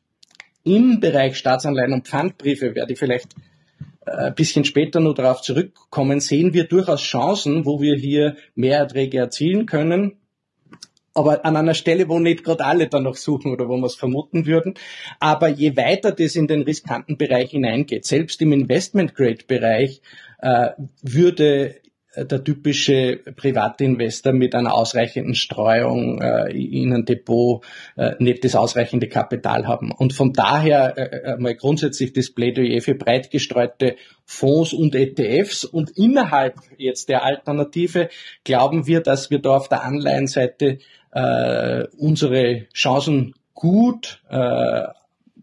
im 0.64 1.00
Bereich 1.00 1.38
Staatsanleihen 1.38 1.94
und 1.94 2.08
Pfandbriefe 2.08 2.76
werde 2.76 2.94
ich 2.94 3.00
vielleicht 3.00 3.36
ein 4.10 4.36
bisschen 4.36 4.66
später 4.66 5.00
nur 5.00 5.14
darauf 5.14 5.42
zurückkommen, 5.42 6.20
sehen 6.20 6.54
wir 6.54 6.66
durchaus 6.66 7.02
Chancen, 7.02 7.66
wo 7.66 7.82
wir 7.82 7.96
hier 7.96 8.38
mehr 8.56 8.80
Erträge 8.80 9.18
erzielen 9.18 9.66
können. 9.66 10.18
Aber 11.14 11.44
an 11.46 11.58
einer 11.58 11.74
Stelle, 11.74 12.08
wo 12.08 12.20
nicht 12.20 12.44
gerade 12.44 12.66
alle 12.66 12.88
danach 12.88 13.16
suchen 13.16 13.52
oder 13.52 13.68
wo 13.68 13.78
wir 13.78 13.88
es 13.88 13.96
vermuten 13.96 14.46
würden. 14.46 14.76
Aber 15.20 15.50
je 15.50 15.76
weiter 15.76 16.12
das 16.12 16.36
in 16.36 16.48
den 16.48 16.62
riskanten 16.62 17.18
Bereich 17.18 17.52
hineingeht, 17.52 18.06
selbst 18.06 18.42
im 18.42 18.54
Investment-Grade-Bereich, 18.54 20.02
äh, 20.42 20.70
würde 21.02 21.76
der 22.16 22.44
typische 22.44 23.18
Privatinvestor 23.36 24.34
mit 24.34 24.56
einer 24.56 24.74
ausreichenden 24.74 25.36
Streuung 25.36 26.20
äh, 26.22 26.52
in 26.52 26.94
ein 26.94 27.06
Depot 27.06 27.64
äh, 27.98 28.16
nicht 28.18 28.44
das 28.44 28.56
ausreichende 28.56 29.08
Kapital 29.08 29.68
haben. 29.68 29.92
Und 29.92 30.14
von 30.14 30.34
daher 30.34 30.98
äh, 30.98 31.34
äh, 31.34 31.38
mal 31.38 31.56
grundsätzlich 31.56 32.14
das 32.14 32.32
Plädoyer 32.32 32.82
für 32.82 32.96
breit 32.96 33.30
gestreute 33.30 33.96
Fonds 34.26 34.74
und 34.74 34.96
ETFs. 34.96 35.66
Und 35.66 35.92
innerhalb 35.92 36.56
jetzt 36.78 37.10
der 37.10 37.24
Alternative 37.24 38.10
glauben 38.44 38.88
wir, 38.88 39.02
dass 39.02 39.30
wir 39.30 39.40
da 39.40 39.58
auf 39.58 39.70
der 39.70 39.84
Anleihenseite 39.84 40.80
äh, 41.12 41.84
unsere 41.98 42.66
Chancen 42.74 43.36
gut, 43.54 44.24
äh, 44.30 44.84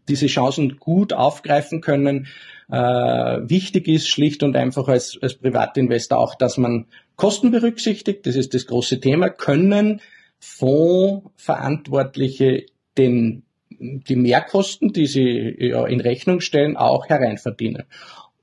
diese 0.08 0.26
Chancen 0.26 0.78
gut 0.78 1.12
aufgreifen 1.12 1.80
können 1.80 2.26
äh, 2.68 2.76
wichtig 2.76 3.88
ist 3.88 4.08
schlicht 4.08 4.42
und 4.42 4.56
einfach 4.56 4.88
als, 4.88 5.18
als 5.20 5.34
Privatinvestor 5.34 6.18
auch, 6.18 6.34
dass 6.34 6.58
man 6.58 6.86
Kosten 7.16 7.50
berücksichtigt. 7.50 8.26
Das 8.26 8.36
ist 8.36 8.54
das 8.54 8.66
große 8.66 9.00
Thema. 9.00 9.30
Können 9.30 10.00
Fondsverantwortliche 10.38 12.66
den, 12.98 13.44
die 13.70 14.16
Mehrkosten, 14.16 14.92
die 14.92 15.06
sie 15.06 15.56
ja, 15.58 15.86
in 15.86 16.00
Rechnung 16.00 16.40
stellen, 16.40 16.76
auch 16.76 17.08
hereinverdienen? 17.08 17.84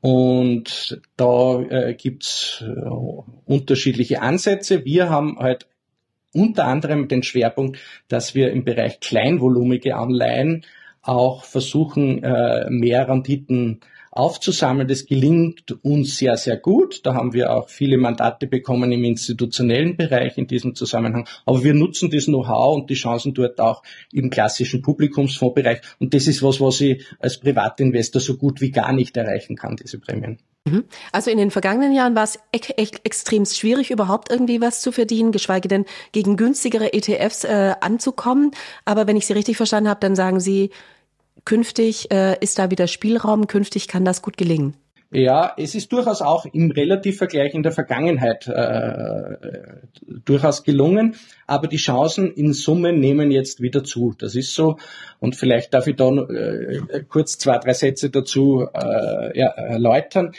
Und 0.02 1.02
da 1.16 1.62
äh, 1.62 1.94
gibt's 1.94 2.64
äh, 2.66 2.90
unterschiedliche 3.46 4.22
Ansätze. 4.22 4.86
Wir 4.86 5.10
haben 5.10 5.38
halt 5.40 5.68
unter 6.34 6.66
anderem 6.66 7.08
den 7.08 7.24
Schwerpunkt, 7.24 7.80
dass 8.10 8.36
wir 8.36 8.52
im 8.52 8.66
Bereich 8.66 9.00
kleinvolumige 9.00 9.96
Anleihen 9.96 10.66
auch 11.02 11.44
versuchen, 11.44 12.24
äh, 12.24 12.70
mehr 12.70 13.08
Renditen 13.08 13.82
aufzusammeln. 14.16 14.88
Das 14.88 15.06
gelingt 15.06 15.72
uns 15.84 16.18
sehr, 16.18 16.38
sehr 16.38 16.58
gut. 16.58 17.06
Da 17.06 17.16
haben 17.16 17.34
wir 17.34 17.52
auch 17.52 17.68
viele 17.68 17.98
Mandate 17.98 18.48
bekommen 18.48 18.92
im 18.92 19.04
institutionellen 19.04 19.98
Bereich 19.98 20.38
in 20.38 20.48
diesem 20.48 20.76
Zusammenhang. 20.76 21.28
Aber 21.46 21.64
wir 21.64 21.74
nutzen 21.74 22.12
das 22.12 22.26
Know-how 22.26 22.76
und 22.76 22.90
die 22.90 22.96
Chancen 22.96 23.34
dort 23.34 23.60
auch 23.60 23.82
im 24.12 24.30
klassischen 24.30 24.82
Publikumsfondsbereich. 24.82 25.82
Und 26.00 26.14
das 26.14 26.28
ist 26.28 26.44
was, 26.44 26.62
was 26.62 26.80
ich 26.82 27.04
als 27.20 27.40
Privatinvestor 27.40 28.22
so 28.22 28.38
gut 28.38 28.62
wie 28.62 28.72
gar 28.72 28.94
nicht 28.94 29.18
erreichen 29.18 29.56
kann, 29.56 29.76
diese 29.76 30.00
Prämien. 30.00 30.38
Mhm. 30.66 30.86
Also 31.12 31.32
in 31.32 31.38
den 31.38 31.52
vergangenen 31.52 31.94
Jahren 31.94 32.16
war 32.16 32.24
es 32.24 32.40
echt, 32.52 32.78
echt 32.78 33.06
extrem 33.06 33.46
schwierig, 33.46 33.92
überhaupt 33.92 34.32
irgendwie 34.32 34.62
was 34.62 34.82
zu 34.82 34.92
verdienen, 34.92 35.32
geschweige 35.32 35.68
denn 35.68 35.86
gegen 36.12 36.38
günstigere 36.38 36.94
ETFs 36.94 37.44
äh, 37.44 37.74
anzukommen. 37.82 38.52
Aber 38.86 39.08
wenn 39.08 39.18
ich 39.18 39.26
Sie 39.26 39.34
richtig 39.34 39.58
verstanden 39.58 39.90
habe, 39.90 40.00
dann 40.00 40.16
sagen 40.16 40.40
Sie, 40.40 40.70
künftig 41.46 42.12
äh, 42.12 42.38
ist 42.40 42.60
da 42.60 42.72
wieder 42.72 42.88
Spielraum, 42.88 43.48
künftig 43.48 43.88
kann 43.88 44.06
das 44.06 44.22
gut 44.22 44.38
gelingen. 44.38 44.76
Ja, 45.16 45.54
es 45.58 45.76
ist 45.76 45.92
durchaus 45.92 46.24
auch 46.24 46.48
im 46.48 46.72
Relativvergleich 46.72 47.54
in 47.54 47.62
der 47.62 47.72
Vergangenheit 47.72 48.48
äh, 48.48 49.38
durchaus 50.26 50.64
gelungen, 50.64 51.16
aber 51.46 51.68
die 51.68 51.78
Chancen 51.78 52.32
in 52.32 52.52
Summe 52.54 52.94
nehmen 52.94 53.30
jetzt 53.30 53.62
wieder 53.62 53.84
zu. 53.84 54.16
Das 54.18 54.34
ist 54.34 54.56
so. 54.56 54.78
Und 55.20 55.36
vielleicht 55.36 55.72
darf 55.76 55.86
ich 55.86 55.98
da 55.98 56.10
äh, 56.10 57.04
kurz 57.08 57.38
zwei, 57.38 57.60
drei 57.60 57.74
Sätze 57.74 58.10
dazu 58.10 58.66
äh, 58.74 59.38
ja, 59.38 59.50
erläutern 59.50 60.32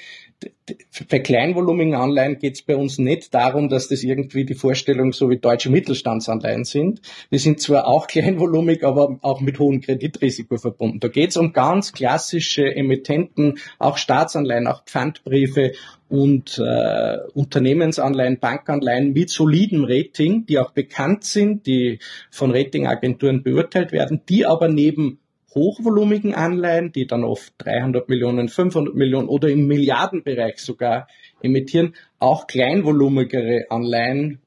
bei 1.10 1.18
kleinvolumigen 1.18 1.94
Anleihen 1.94 2.38
geht 2.38 2.54
es 2.54 2.62
bei 2.62 2.76
uns 2.76 2.98
nicht 2.98 3.34
darum, 3.34 3.68
dass 3.68 3.88
das 3.88 4.02
irgendwie 4.02 4.44
die 4.44 4.54
Vorstellung 4.54 5.12
so 5.12 5.28
wie 5.30 5.38
deutsche 5.38 5.70
Mittelstandsanleihen 5.70 6.64
sind. 6.64 7.00
Die 7.30 7.38
sind 7.38 7.60
zwar 7.60 7.86
auch 7.86 8.06
kleinvolumig, 8.08 8.84
aber 8.84 9.18
auch 9.22 9.40
mit 9.40 9.58
hohem 9.58 9.80
Kreditrisiko 9.80 10.56
verbunden. 10.56 11.00
Da 11.00 11.08
geht 11.08 11.30
es 11.30 11.36
um 11.36 11.52
ganz 11.52 11.92
klassische 11.92 12.74
Emittenten, 12.74 13.58
auch 13.78 13.98
Staatsanleihen, 13.98 14.66
auch 14.66 14.84
Pfandbriefe 14.84 15.72
und 16.08 16.58
äh, 16.58 17.18
Unternehmensanleihen, 17.34 18.38
Bankanleihen 18.38 19.12
mit 19.12 19.30
solidem 19.30 19.84
Rating, 19.84 20.46
die 20.46 20.58
auch 20.58 20.70
bekannt 20.70 21.24
sind, 21.24 21.66
die 21.66 21.98
von 22.30 22.50
Ratingagenturen 22.52 23.42
beurteilt 23.42 23.92
werden, 23.92 24.20
die 24.28 24.46
aber 24.46 24.68
neben 24.68 25.18
hochvolumigen 25.54 26.34
Anleihen, 26.34 26.92
die 26.92 27.06
dann 27.06 27.24
oft 27.24 27.54
300 27.58 28.08
Millionen, 28.08 28.48
500 28.48 28.94
Millionen 28.94 29.28
oder 29.28 29.48
im 29.48 29.66
Milliardenbereich 29.66 30.58
sogar 30.58 31.08
emittieren, 31.42 31.94
auch 32.18 32.46
kleinvolumigere 32.46 33.66
Anleihen 33.70 34.40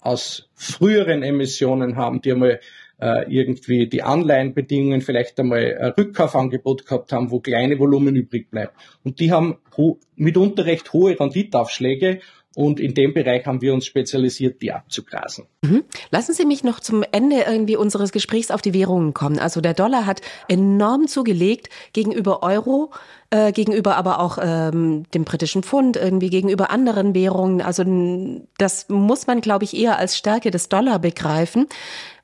aus 0.00 0.48
früheren 0.54 1.22
Emissionen 1.22 1.96
haben, 1.96 2.22
die 2.22 2.32
einmal 2.32 2.60
äh, 3.00 3.24
irgendwie 3.32 3.86
die 3.86 4.02
Anleihenbedingungen 4.02 5.00
vielleicht 5.00 5.38
einmal 5.40 5.76
ein 5.78 5.92
Rückkaufangebot 5.92 6.86
gehabt 6.86 7.12
haben, 7.12 7.30
wo 7.30 7.40
kleine 7.40 7.78
Volumen 7.78 8.16
übrig 8.16 8.50
bleibt. 8.50 8.74
Und 9.04 9.20
die 9.20 9.32
haben 9.32 9.58
mitunter 10.16 10.66
recht 10.66 10.92
hohe 10.92 11.18
Renditaufschläge 11.18 12.20
und 12.56 12.80
in 12.80 12.94
dem 12.94 13.14
Bereich 13.14 13.46
haben 13.46 13.62
wir 13.62 13.72
uns 13.72 13.86
spezialisiert, 13.86 14.60
die 14.60 14.72
abzugrasen. 14.72 15.46
Mhm. 15.62 15.84
Lassen 16.10 16.34
Sie 16.34 16.44
mich 16.44 16.64
noch 16.64 16.80
zum 16.80 17.04
Ende 17.12 17.44
irgendwie 17.46 17.76
unseres 17.76 18.10
Gesprächs 18.10 18.50
auf 18.50 18.60
die 18.60 18.74
Währungen 18.74 19.14
kommen. 19.14 19.38
Also 19.38 19.60
der 19.60 19.74
Dollar 19.74 20.04
hat 20.04 20.20
enorm 20.48 21.06
zugelegt 21.06 21.68
gegenüber 21.92 22.42
Euro, 22.42 22.90
äh, 23.30 23.52
gegenüber 23.52 23.96
aber 23.96 24.18
auch 24.18 24.38
ähm, 24.42 25.04
dem 25.14 25.24
britischen 25.24 25.62
Pfund, 25.62 25.96
irgendwie 25.96 26.28
gegenüber 26.28 26.70
anderen 26.70 27.14
Währungen. 27.14 27.62
Also 27.62 27.84
das 28.58 28.88
muss 28.88 29.28
man, 29.28 29.40
glaube 29.40 29.64
ich, 29.64 29.76
eher 29.76 29.98
als 29.98 30.18
Stärke 30.18 30.50
des 30.50 30.68
Dollar 30.68 30.98
begreifen. 30.98 31.66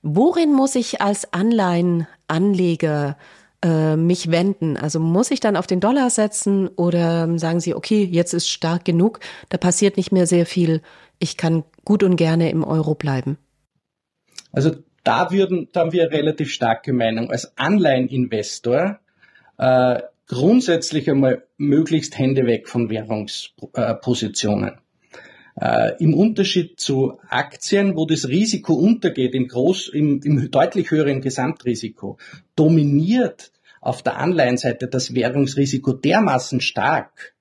Worin 0.02 0.52
muss 0.52 0.74
ich 0.74 1.00
als 1.00 1.32
Anleihenanleger 1.32 3.16
äh, 3.62 3.96
mich 3.96 4.30
wenden? 4.30 4.76
Also 4.76 5.00
muss 5.00 5.30
ich 5.30 5.40
dann 5.40 5.56
auf 5.56 5.66
den 5.66 5.80
Dollar 5.80 6.10
setzen 6.10 6.68
oder 6.68 7.38
sagen 7.38 7.60
Sie, 7.60 7.74
okay, 7.74 8.04
jetzt 8.04 8.32
ist 8.34 8.48
stark 8.48 8.84
genug, 8.84 9.20
da 9.48 9.58
passiert 9.58 9.96
nicht 9.96 10.12
mehr 10.12 10.26
sehr 10.26 10.46
viel, 10.46 10.82
ich 11.18 11.36
kann 11.36 11.64
gut 11.84 12.02
und 12.02 12.16
gerne 12.16 12.50
im 12.50 12.64
Euro 12.64 12.94
bleiben? 12.94 13.38
Also 14.52 14.72
da 15.04 15.30
würden, 15.30 15.68
da 15.72 15.80
haben 15.80 15.92
wir 15.92 16.02
eine 16.04 16.12
relativ 16.12 16.52
starke 16.52 16.92
Meinung. 16.92 17.30
Als 17.30 17.56
Anleiheninvestor 17.56 18.98
äh, 19.58 20.00
grundsätzlich 20.26 21.08
einmal 21.10 21.44
möglichst 21.56 22.18
Hände 22.18 22.46
weg 22.46 22.68
von 22.68 22.90
Währungspositionen. 22.90 24.78
Äh, 25.58 25.92
Im 26.02 26.14
Unterschied 26.14 26.78
zu 26.78 27.18
Aktien, 27.28 27.96
wo 27.96 28.04
das 28.04 28.28
Risiko 28.28 28.74
untergeht, 28.74 29.34
im, 29.34 29.48
groß, 29.48 29.88
im, 29.88 30.20
im 30.22 30.50
deutlich 30.50 30.90
höheren 30.90 31.22
Gesamtrisiko, 31.22 32.18
dominiert 32.56 33.52
auf 33.80 34.02
der 34.02 34.18
Anleihenseite 34.18 34.88
das 34.88 35.14
Währungsrisiko 35.14 35.92
dermaßen 35.92 36.60
stark, 36.60 37.34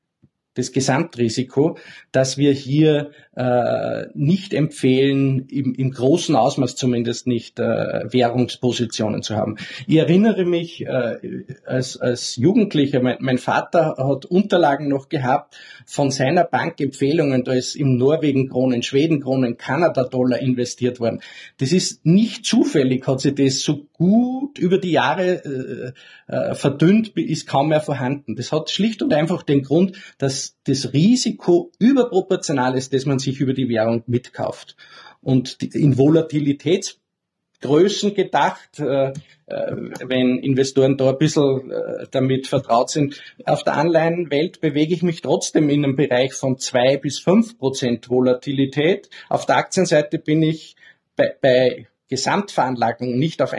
das 0.55 0.71
Gesamtrisiko, 0.71 1.77
dass 2.11 2.37
wir 2.37 2.51
hier 2.51 3.11
äh, 3.35 4.07
nicht 4.13 4.53
empfehlen, 4.53 5.47
im, 5.49 5.73
im 5.75 5.91
großen 5.91 6.35
Ausmaß 6.35 6.75
zumindest 6.75 7.27
nicht 7.27 7.59
äh, 7.59 7.63
Währungspositionen 8.11 9.21
zu 9.21 9.35
haben. 9.35 9.57
Ich 9.87 9.97
erinnere 9.97 10.45
mich 10.45 10.85
äh, 10.85 11.17
als, 11.65 11.97
als 11.97 12.37
Jugendlicher, 12.37 13.01
mein, 13.01 13.17
mein 13.19 13.37
Vater 13.37 13.95
hat 13.97 14.25
Unterlagen 14.25 14.87
noch 14.87 15.09
gehabt 15.09 15.57
von 15.85 16.11
seiner 16.11 16.45
Bank 16.45 16.79
Empfehlungen, 16.79 17.43
da 17.43 17.53
ist 17.53 17.75
im 17.75 17.97
Norwegen 17.97 18.49
Kronen, 18.49 18.83
Schweden 18.83 19.21
Kronen, 19.21 19.57
Kanada 19.57 20.05
Dollar 20.05 20.39
investiert 20.39 20.99
worden. 20.99 21.21
Das 21.57 21.73
ist 21.73 22.05
nicht 22.05 22.45
zufällig, 22.45 23.05
hat 23.07 23.19
sich 23.19 23.35
das 23.35 23.59
so 23.59 23.85
gut 23.91 24.57
über 24.57 24.77
die 24.77 24.91
Jahre 24.91 25.43
äh, 25.43 26.33
äh, 26.33 26.55
verdünnt, 26.55 27.17
ist 27.17 27.47
kaum 27.47 27.69
mehr 27.69 27.81
vorhanden. 27.81 28.35
Das 28.35 28.51
hat 28.51 28.69
schlicht 28.69 29.01
und 29.01 29.13
einfach 29.13 29.43
den 29.43 29.63
Grund, 29.63 29.97
dass 30.17 30.44
das 30.65 30.93
Risiko 30.93 31.71
überproportional 31.79 32.77
ist, 32.77 32.93
dass 32.93 33.05
man 33.05 33.19
sich 33.19 33.39
über 33.39 33.53
die 33.53 33.69
Währung 33.69 34.03
mitkauft. 34.07 34.75
Und 35.21 35.63
in 35.63 35.97
Volatilitätsgrößen 35.97 38.13
gedacht, 38.13 38.79
äh, 38.79 39.13
äh, 39.47 39.75
wenn 40.07 40.39
Investoren 40.39 40.97
da 40.97 41.09
ein 41.09 41.19
bisschen 41.19 41.69
äh, 41.69 42.07
damit 42.09 42.47
vertraut 42.47 42.89
sind. 42.89 43.21
Auf 43.45 43.63
der 43.63 43.75
Anleihenwelt 43.75 44.59
bewege 44.59 44.95
ich 44.95 45.03
mich 45.03 45.21
trotzdem 45.21 45.69
in 45.69 45.83
einem 45.83 45.95
Bereich 45.95 46.33
von 46.33 46.57
zwei 46.57 46.97
bis 46.97 47.19
fünf 47.19 47.59
Prozent 47.59 48.09
Volatilität. 48.09 49.07
Auf 49.29 49.45
der 49.45 49.57
Aktienseite 49.57 50.17
bin 50.17 50.41
ich 50.41 50.75
bei, 51.15 51.35
bei 51.39 51.87
Gesamtveranlagung, 52.09 53.19
nicht 53.19 53.41
auf 53.41 53.53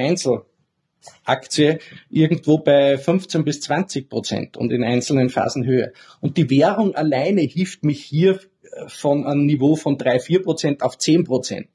Einzelaktie, 1.24 1.78
irgendwo 2.10 2.58
bei 2.58 2.98
15 2.98 3.44
bis 3.44 3.60
20 3.60 4.08
Prozent 4.08 4.56
und 4.56 4.72
in 4.72 4.84
einzelnen 4.84 5.30
Phasen 5.30 5.66
höher. 5.66 5.92
Und 6.20 6.36
die 6.36 6.50
Währung 6.50 6.94
alleine 6.94 7.42
hilft 7.42 7.84
mich 7.84 8.02
hier 8.02 8.40
von 8.88 9.26
einem 9.26 9.46
Niveau 9.46 9.76
von 9.76 9.98
drei 9.98 10.18
vier 10.20 10.42
Prozent 10.42 10.82
auf 10.82 10.98
zehn 10.98 11.24
Prozent. 11.24 11.68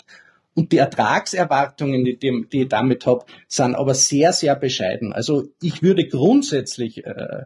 Und 0.54 0.74
die 0.74 0.78
Ertragserwartungen, 0.78 2.04
die, 2.04 2.18
die 2.18 2.62
ich 2.62 2.68
damit 2.68 3.06
habe, 3.06 3.26
sind 3.48 3.74
aber 3.74 3.94
sehr, 3.94 4.34
sehr 4.34 4.58
bescheiden. 4.58 5.14
Also 5.14 5.46
ich 5.62 5.82
würde 5.82 6.06
grundsätzlich 6.08 7.06
äh, 7.06 7.46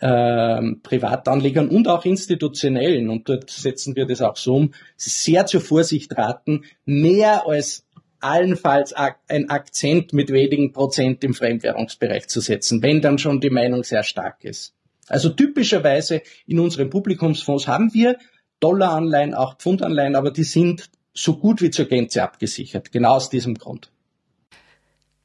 äh, 0.00 0.74
Privatanlegern 0.82 1.68
und 1.68 1.86
auch 1.86 2.04
institutionellen, 2.04 3.08
und 3.08 3.28
dort 3.28 3.50
setzen 3.50 3.94
wir 3.94 4.04
das 4.04 4.20
auch 4.20 4.36
so 4.36 4.56
um, 4.56 4.74
sehr 4.96 5.46
zur 5.46 5.60
Vorsicht 5.60 6.16
raten, 6.18 6.64
mehr 6.84 7.46
als 7.46 7.86
allenfalls 8.20 8.92
ein 8.92 9.50
Akzent 9.50 10.12
mit 10.12 10.30
wenigen 10.30 10.72
Prozent 10.72 11.24
im 11.24 11.34
Fremdwährungsbereich 11.34 12.28
zu 12.28 12.40
setzen, 12.40 12.82
wenn 12.82 13.00
dann 13.00 13.18
schon 13.18 13.40
die 13.40 13.50
Meinung 13.50 13.84
sehr 13.84 14.02
stark 14.02 14.44
ist. 14.44 14.74
Also 15.08 15.30
typischerweise 15.30 16.22
in 16.46 16.60
unseren 16.60 16.90
Publikumsfonds 16.90 17.66
haben 17.66 17.92
wir 17.92 18.18
Dollaranleihen, 18.60 19.34
auch 19.34 19.56
Pfundanleihen, 19.56 20.14
aber 20.14 20.30
die 20.30 20.44
sind 20.44 20.90
so 21.14 21.36
gut 21.36 21.60
wie 21.62 21.70
zur 21.70 21.86
Gänze 21.86 22.22
abgesichert, 22.22 22.92
genau 22.92 23.14
aus 23.14 23.30
diesem 23.30 23.56
Grund. 23.56 23.90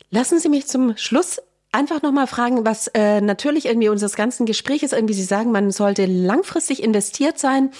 Lassen 0.09 0.39
Sie 0.39 0.49
mich 0.49 0.67
zum 0.67 0.97
Schluss 0.97 1.41
einfach 1.71 2.01
nochmal 2.01 2.27
fragen, 2.27 2.65
was 2.65 2.87
äh, 2.87 3.21
natürlich 3.21 3.65
irgendwie 3.65 3.89
unseres 3.89 4.15
ganzen 4.15 4.45
Gesprächs 4.45 4.93
irgendwie 4.93 5.13
Sie 5.13 5.23
sagen, 5.23 5.51
man 5.51 5.71
sollte 5.71 6.05
langfristig 6.05 6.81
investiert 6.81 7.37
sein. 7.37 7.71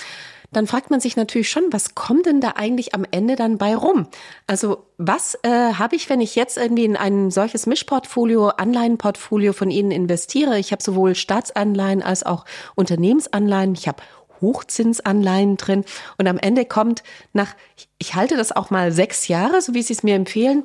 Dann 0.55 0.67
fragt 0.67 0.89
man 0.89 1.01
sich 1.01 1.17
natürlich 1.17 1.49
schon, 1.49 1.63
was 1.71 1.95
kommt 1.95 2.27
denn 2.27 2.39
da 2.39 2.53
eigentlich 2.55 2.95
am 2.95 3.05
Ende 3.11 3.35
dann 3.35 3.57
bei 3.57 3.75
rum? 3.75 4.07
Also 4.47 4.85
was 4.97 5.37
äh, 5.43 5.73
habe 5.73 5.97
ich, 5.97 6.09
wenn 6.09 6.21
ich 6.21 6.35
jetzt 6.35 6.57
irgendwie 6.57 6.85
in 6.85 6.95
ein 6.95 7.29
solches 7.29 7.65
Mischportfolio, 7.65 8.47
Anleihenportfolio 8.47 9.51
von 9.51 9.69
Ihnen 9.69 9.91
investiere? 9.91 10.57
Ich 10.57 10.71
habe 10.71 10.81
sowohl 10.81 11.13
Staatsanleihen 11.13 12.01
als 12.01 12.25
auch 12.25 12.45
Unternehmensanleihen. 12.75 13.73
Ich 13.73 13.89
habe 13.89 14.01
Hochzinsanleihen 14.39 15.57
drin. 15.57 15.83
Und 16.17 16.27
am 16.27 16.37
Ende 16.37 16.63
kommt 16.63 17.03
nach, 17.33 17.53
ich 17.97 18.15
halte 18.15 18.37
das 18.37 18.53
auch 18.53 18.69
mal 18.69 18.93
sechs 18.93 19.27
Jahre, 19.27 19.61
so 19.61 19.73
wie 19.73 19.81
Sie 19.81 19.91
es 19.91 20.03
mir 20.03 20.15
empfehlen. 20.15 20.63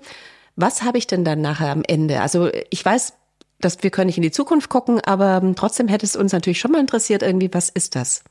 Was 0.54 0.82
habe 0.84 0.98
ich 0.98 1.08
denn 1.08 1.24
dann 1.24 1.40
nachher 1.40 1.72
am 1.72 1.82
Ende? 1.84 2.20
Also 2.20 2.48
ich 2.70 2.84
weiß, 2.84 3.14
dass 3.60 3.82
wir 3.82 3.90
können 3.90 4.06
nicht 4.06 4.18
in 4.18 4.22
die 4.22 4.30
Zukunft 4.30 4.70
gucken, 4.70 5.00
aber 5.00 5.42
trotzdem 5.56 5.88
hätte 5.88 6.06
es 6.06 6.14
uns 6.14 6.32
natürlich 6.32 6.60
schon 6.60 6.70
mal 6.70 6.80
interessiert, 6.80 7.24
irgendwie, 7.24 7.52
was 7.52 7.70
ist 7.70 7.96
das? 7.96 8.22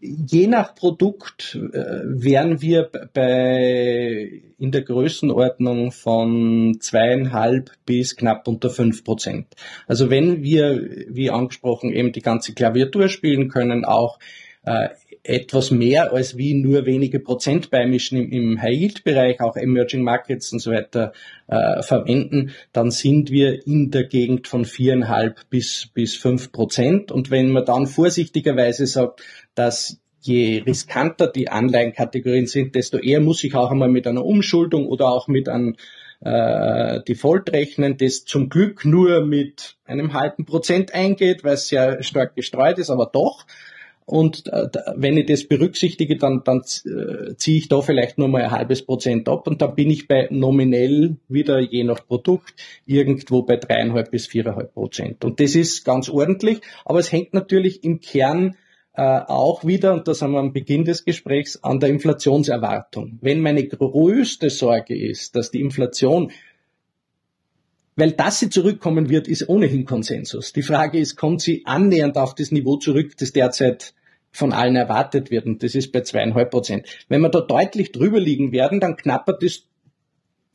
Je 0.00 0.46
nach 0.46 0.74
Produkt 0.74 1.54
äh, 1.54 1.78
wären 2.04 2.60
wir 2.60 2.90
bei 3.12 4.42
in 4.58 4.70
der 4.70 4.82
Größenordnung 4.82 5.92
von 5.92 6.78
zweieinhalb 6.80 7.70
bis 7.84 8.16
knapp 8.16 8.48
unter 8.48 8.70
fünf 8.70 9.04
Prozent. 9.04 9.46
Also 9.86 10.10
wenn 10.10 10.42
wir, 10.42 11.06
wie 11.08 11.30
angesprochen, 11.30 11.92
eben 11.92 12.12
die 12.12 12.22
ganze 12.22 12.54
Klaviatur 12.54 13.08
spielen 13.08 13.48
können, 13.48 13.84
auch 13.84 14.18
äh, 14.64 14.88
etwas 15.22 15.70
mehr 15.70 16.12
als 16.12 16.36
wie 16.36 16.54
nur 16.54 16.86
wenige 16.86 17.18
Prozent 17.20 17.70
beimischen 17.70 18.18
im, 18.18 18.30
im 18.30 18.62
High-Yield-Bereich, 18.62 19.40
auch 19.40 19.56
Emerging 19.56 20.02
Markets 20.02 20.52
und 20.52 20.60
so 20.60 20.70
weiter 20.70 21.12
äh, 21.48 21.82
verwenden, 21.82 22.52
dann 22.72 22.90
sind 22.90 23.30
wir 23.30 23.66
in 23.66 23.90
der 23.90 24.04
Gegend 24.04 24.46
von 24.46 24.64
viereinhalb 24.64 25.48
bis, 25.50 25.88
bis 25.92 26.14
fünf 26.16 26.52
Prozent. 26.52 27.10
Und 27.10 27.30
wenn 27.30 27.50
man 27.50 27.64
dann 27.64 27.86
vorsichtigerweise 27.86 28.86
sagt, 28.86 29.22
dass 29.56 29.98
je 30.20 30.62
riskanter 30.64 31.26
die 31.26 31.48
Anleihenkategorien 31.48 32.46
sind, 32.46 32.74
desto 32.74 32.98
eher 32.98 33.20
muss 33.20 33.42
ich 33.42 33.54
auch 33.54 33.70
einmal 33.70 33.88
mit 33.88 34.06
einer 34.06 34.24
Umschuldung 34.24 34.86
oder 34.86 35.08
auch 35.08 35.28
mit 35.28 35.48
einem 35.48 35.76
äh, 36.20 37.00
Default 37.02 37.52
rechnen, 37.52 37.96
das 37.96 38.24
zum 38.24 38.48
Glück 38.48 38.84
nur 38.84 39.24
mit 39.24 39.76
einem 39.84 40.12
halben 40.12 40.44
Prozent 40.44 40.94
eingeht, 40.94 41.44
weil 41.44 41.54
es 41.54 41.68
sehr 41.68 42.02
stark 42.02 42.34
gestreut 42.34 42.78
ist, 42.78 42.90
aber 42.90 43.06
doch. 43.12 43.46
Und 44.06 44.46
äh, 44.52 44.68
wenn 44.94 45.16
ich 45.16 45.26
das 45.26 45.48
berücksichtige, 45.48 46.16
dann, 46.16 46.42
dann 46.44 46.60
äh, 46.60 47.34
ziehe 47.36 47.58
ich 47.58 47.68
da 47.68 47.80
vielleicht 47.80 48.18
nur 48.18 48.28
mal 48.28 48.42
ein 48.42 48.50
halbes 48.52 48.82
Prozent 48.82 49.28
ab 49.28 49.48
und 49.48 49.62
dann 49.62 49.74
bin 49.74 49.90
ich 49.90 50.06
bei 50.06 50.28
nominell 50.30 51.16
wieder 51.28 51.58
je 51.58 51.82
nach 51.82 52.06
Produkt 52.06 52.54
irgendwo 52.86 53.42
bei 53.42 53.56
dreieinhalb 53.56 54.12
bis 54.12 54.28
viereinhalb 54.28 54.72
Prozent. 54.74 55.24
Und 55.24 55.40
das 55.40 55.56
ist 55.56 55.84
ganz 55.84 56.08
ordentlich, 56.08 56.60
aber 56.84 57.00
es 57.00 57.10
hängt 57.10 57.34
natürlich 57.34 57.82
im 57.82 58.00
Kern 58.00 58.54
auch 58.96 59.64
wieder, 59.64 59.92
und 59.92 60.08
das 60.08 60.22
haben 60.22 60.32
wir 60.32 60.38
am 60.38 60.52
Beginn 60.52 60.84
des 60.84 61.04
Gesprächs, 61.04 61.62
an 61.62 61.80
der 61.80 61.90
Inflationserwartung. 61.90 63.18
Wenn 63.20 63.40
meine 63.40 63.66
größte 63.66 64.48
Sorge 64.50 64.96
ist, 64.98 65.36
dass 65.36 65.50
die 65.50 65.60
Inflation 65.60 66.32
weil 67.96 68.12
dass 68.12 68.38
sie 68.38 68.50
zurückkommen 68.50 69.08
wird, 69.08 69.26
ist 69.26 69.48
ohnehin 69.48 69.86
Konsensus. 69.86 70.52
Die 70.52 70.62
Frage 70.62 70.98
ist, 70.98 71.16
kommt 71.16 71.40
sie 71.40 71.62
annähernd 71.64 72.18
auf 72.18 72.34
das 72.34 72.52
Niveau 72.52 72.76
zurück, 72.76 73.16
das 73.16 73.32
derzeit 73.32 73.94
von 74.30 74.52
allen 74.52 74.76
erwartet 74.76 75.30
wird, 75.30 75.46
und 75.46 75.62
das 75.62 75.74
ist 75.74 75.92
bei 75.92 76.02
zweieinhalb 76.02 76.50
Prozent. 76.50 76.86
Wenn 77.08 77.22
wir 77.22 77.30
da 77.30 77.40
deutlich 77.40 77.92
drüber 77.92 78.20
liegen 78.20 78.52
werden, 78.52 78.80
dann 78.80 78.96
knappert 78.96 79.42
es 79.42 79.66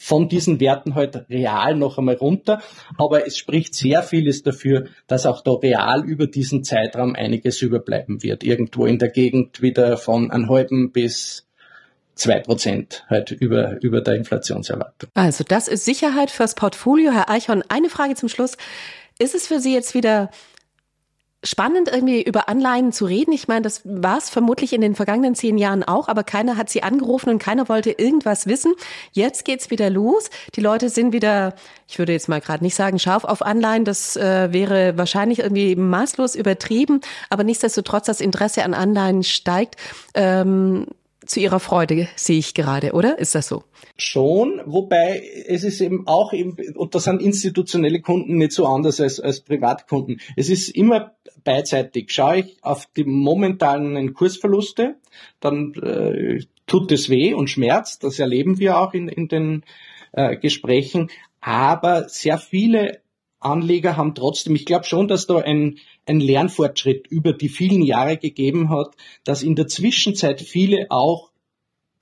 von 0.03 0.27
diesen 0.27 0.59
Werten 0.59 0.95
halt 0.95 1.29
real 1.29 1.75
noch 1.75 1.99
einmal 1.99 2.15
runter. 2.15 2.59
Aber 2.97 3.27
es 3.27 3.37
spricht 3.37 3.75
sehr 3.75 4.01
vieles 4.01 4.41
dafür, 4.41 4.85
dass 5.05 5.27
auch 5.27 5.41
da 5.41 5.51
real 5.51 6.03
über 6.03 6.25
diesen 6.25 6.63
Zeitraum 6.63 7.13
einiges 7.15 7.61
überbleiben 7.61 8.23
wird. 8.23 8.43
Irgendwo 8.43 8.87
in 8.87 8.97
der 8.97 9.09
Gegend 9.09 9.61
wieder 9.61 9.97
von 9.97 10.31
einem 10.31 10.49
halben 10.49 10.91
bis 10.91 11.45
zwei 12.15 12.39
Prozent 12.39 13.05
halt 13.09 13.29
über, 13.29 13.79
über 13.83 14.01
der 14.01 14.15
Inflationserwartung. 14.15 15.11
Also 15.13 15.43
das 15.47 15.67
ist 15.67 15.85
Sicherheit 15.85 16.31
fürs 16.31 16.55
Portfolio. 16.55 17.11
Herr 17.11 17.29
Eichhorn, 17.29 17.63
eine 17.69 17.89
Frage 17.89 18.15
zum 18.15 18.27
Schluss. 18.27 18.57
Ist 19.19 19.35
es 19.35 19.45
für 19.45 19.59
Sie 19.59 19.71
jetzt 19.71 19.93
wieder 19.93 20.31
spannend, 21.43 21.89
irgendwie 21.91 22.21
über 22.21 22.49
Anleihen 22.49 22.91
zu 22.91 23.05
reden. 23.05 23.31
Ich 23.31 23.47
meine, 23.47 23.63
das 23.63 23.81
war 23.83 24.17
es 24.17 24.29
vermutlich 24.29 24.73
in 24.73 24.81
den 24.81 24.95
vergangenen 24.95 25.33
zehn 25.33 25.57
Jahren 25.57 25.83
auch, 25.83 26.07
aber 26.07 26.23
keiner 26.23 26.55
hat 26.55 26.69
sie 26.69 26.83
angerufen 26.83 27.29
und 27.29 27.39
keiner 27.39 27.67
wollte 27.67 27.91
irgendwas 27.91 28.45
wissen. 28.45 28.73
Jetzt 29.11 29.45
geht's 29.45 29.71
wieder 29.71 29.89
los. 29.89 30.29
Die 30.55 30.61
Leute 30.61 30.89
sind 30.89 31.13
wieder, 31.13 31.55
ich 31.87 31.97
würde 31.97 32.13
jetzt 32.13 32.29
mal 32.29 32.41
gerade 32.41 32.63
nicht 32.63 32.75
sagen, 32.75 32.99
scharf 32.99 33.23
auf 33.23 33.41
Anleihen. 33.41 33.85
Das 33.85 34.15
äh, 34.17 34.53
wäre 34.53 34.97
wahrscheinlich 34.97 35.39
irgendwie 35.39 35.75
maßlos 35.75 36.35
übertrieben, 36.35 37.01
aber 37.29 37.43
nichtsdestotrotz 37.43 38.05
das 38.05 38.21
Interesse 38.21 38.63
an 38.63 38.73
Anleihen 38.75 39.23
steigt. 39.23 39.77
Ähm, 40.13 40.85
zu 41.31 41.39
ihrer 41.39 41.59
Freude, 41.59 42.07
sehe 42.15 42.37
ich 42.37 42.53
gerade, 42.53 42.93
oder? 42.93 43.17
Ist 43.17 43.35
das 43.35 43.47
so? 43.47 43.63
Schon, 43.97 44.61
wobei 44.65 45.23
es 45.47 45.63
ist 45.63 45.81
eben 45.81 46.07
auch, 46.07 46.33
eben, 46.33 46.55
und 46.75 46.93
das 46.93 47.05
sind 47.05 47.21
institutionelle 47.21 48.01
Kunden 48.01 48.37
nicht 48.37 48.51
so 48.51 48.67
anders 48.67 48.99
als, 48.99 49.19
als 49.19 49.41
Privatkunden. 49.41 50.19
Es 50.35 50.49
ist 50.49 50.69
immer 50.69 51.15
beidseitig. 51.43 52.11
Schaue 52.11 52.39
ich 52.39 52.57
auf 52.61 52.87
die 52.95 53.03
momentanen 53.03 54.13
Kursverluste, 54.13 54.95
dann 55.39 55.73
äh, 55.75 56.43
tut 56.67 56.91
es 56.91 57.09
weh 57.09 57.33
und 57.33 57.49
schmerzt. 57.49 58.03
Das 58.03 58.19
erleben 58.19 58.59
wir 58.59 58.77
auch 58.77 58.93
in, 58.93 59.07
in 59.07 59.27
den 59.27 59.63
äh, 60.11 60.37
Gesprächen. 60.37 61.09
Aber 61.39 62.07
sehr 62.09 62.37
viele 62.37 63.01
Anleger 63.39 63.97
haben 63.97 64.13
trotzdem, 64.13 64.55
ich 64.55 64.65
glaube 64.65 64.85
schon, 64.85 65.07
dass 65.07 65.25
da 65.25 65.37
ein, 65.37 65.79
ein 66.05 66.19
Lernfortschritt 66.19 67.07
über 67.07 67.33
die 67.33 67.49
vielen 67.49 67.83
Jahre 67.83 68.17
gegeben 68.17 68.69
hat, 68.69 68.95
dass 69.23 69.43
in 69.43 69.55
der 69.55 69.67
Zwischenzeit 69.67 70.41
viele 70.41 70.87
auch 70.89 71.31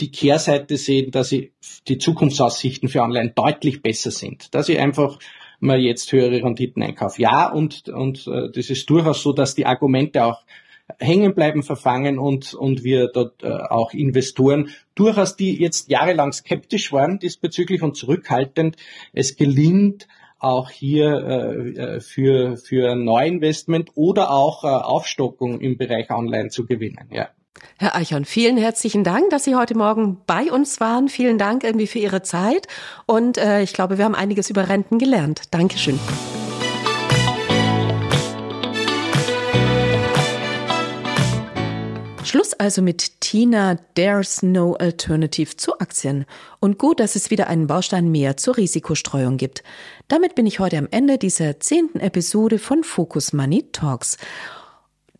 die 0.02 0.12
Kehrseite 0.12 0.78
sehen, 0.78 1.12
dass 1.12 1.30
sie 1.30 1.52
die 1.88 1.98
Zukunftsaussichten 1.98 2.88
für 2.88 3.04
Anleihen 3.04 3.34
deutlich 3.36 3.82
besser 3.82 4.12
sind, 4.12 4.54
dass 4.56 4.70
ich 4.70 4.80
einfach 4.80 5.20
mal 5.60 5.80
jetzt 5.80 6.12
höhere 6.14 6.42
Renditen 6.42 6.82
einkaufe. 6.82 7.22
Ja, 7.22 7.52
und, 7.52 7.90
und 7.90 8.26
äh, 8.28 8.50
das 8.54 8.70
ist 8.70 8.90
durchaus 8.90 9.22
so, 9.22 9.34
dass 9.34 9.56
die 9.56 9.66
Argumente 9.66 10.24
auch 10.24 10.46
hängen 10.98 11.36
bleiben, 11.36 11.64
verfangen 11.64 12.18
und, 12.18 12.54
und 12.54 12.84
wir 12.84 13.10
dort 13.14 13.44
äh, 13.44 13.48
auch 13.48 13.94
Investoren 13.94 14.70
durchaus, 14.96 15.36
die 15.36 15.60
jetzt 15.60 15.90
jahrelang 15.90 16.32
skeptisch 16.32 16.92
waren 16.92 17.20
diesbezüglich 17.20 17.82
und 17.82 17.96
zurückhaltend, 17.96 18.78
es 19.14 19.36
gelingt, 19.36 20.08
auch 20.40 20.70
hier 20.70 21.14
äh, 21.78 22.00
für, 22.02 22.58
für 22.58 22.96
Neuinvestment 22.96 23.92
oder 23.96 24.32
auch 24.32 24.64
äh, 24.64 24.68
Aufstockung 24.68 25.60
im 25.60 25.78
Bereich 25.78 26.10
Online 26.10 26.50
zu 26.50 26.66
gewinnen. 26.66 27.10
Ja. 27.12 27.30
Herr 27.78 27.96
Eichhorn, 27.96 28.26
vielen 28.26 28.58
herzlichen 28.58 29.04
Dank, 29.04 29.30
dass 29.30 29.44
Sie 29.44 29.56
heute 29.56 29.78
Morgen 29.78 30.22
bei 30.26 30.52
uns 30.52 30.80
waren. 30.80 31.10
Vielen 31.10 31.38
Dank 31.38 31.64
irgendwie 31.64 31.88
für 31.88 32.00
Ihre 32.00 32.22
Zeit. 32.22 32.68
Und 33.06 33.38
äh, 33.38 33.62
ich 33.62 33.74
glaube, 33.74 33.98
wir 33.98 34.06
haben 34.06 34.16
einiges 34.16 34.50
über 34.50 34.70
Renten 34.70 34.98
gelernt. 34.98 35.42
Dankeschön. 35.52 36.00
Schluss 42.30 42.54
also 42.54 42.84
mit 42.84 43.22
Tina, 43.22 43.80
There's 43.96 44.44
no 44.44 44.76
alternative 44.76 45.58
zu 45.58 45.80
Aktien. 45.80 46.26
Und 46.60 46.78
gut, 46.78 47.00
dass 47.00 47.16
es 47.16 47.32
wieder 47.32 47.48
einen 47.48 47.66
Baustein 47.66 48.12
mehr 48.12 48.38
zur 48.38 48.56
Risikostreuung 48.56 49.38
gibt. 49.38 49.64
Damit 50.10 50.36
bin 50.36 50.46
ich 50.46 50.60
heute 50.60 50.78
am 50.78 50.88
Ende 50.92 51.18
dieser 51.18 51.60
zehnten 51.60 52.00
Episode 52.00 52.60
von 52.60 52.84
Focus 52.84 53.34
Money 53.34 53.66
Talks. 53.72 54.20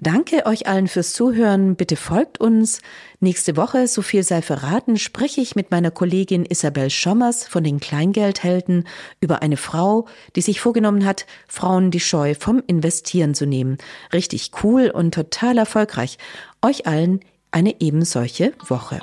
Danke 0.02 0.46
euch 0.46 0.66
allen 0.66 0.88
fürs 0.88 1.12
Zuhören. 1.12 1.76
Bitte 1.76 1.98
folgt 1.98 2.40
uns. 2.40 2.82
Nächste 3.20 3.58
Woche, 3.58 3.86
so 3.86 4.02
viel 4.02 4.24
sei 4.24 4.42
verraten, 4.42 4.98
spreche 4.98 5.42
ich 5.42 5.58
mit 5.58 5.72
meiner 5.72 5.92
Kollegin 5.92 6.46
Isabel 6.46 6.90
Schommers 6.90 7.46
von 7.46 7.66
den 7.66 7.82
Kleingeldhelden 7.82 8.88
über 9.20 9.42
eine 9.42 9.58
Frau, 9.58 10.08
die 10.38 10.42
sich 10.42 10.62
vorgenommen 10.62 11.06
hat, 11.06 11.26
Frauen 11.50 11.92
die 11.92 12.00
Scheu 12.00 12.34
vom 12.34 12.64
Investieren 12.66 13.36
zu 13.36 13.46
nehmen. 13.46 13.78
Richtig 14.14 14.52
cool 14.64 14.90
und 14.90 15.14
total 15.14 15.58
erfolgreich. 15.58 16.18
Euch 16.62 16.88
allen 16.88 17.20
eine 17.52 17.82
ebensolche 17.82 18.54
Woche. 18.66 19.02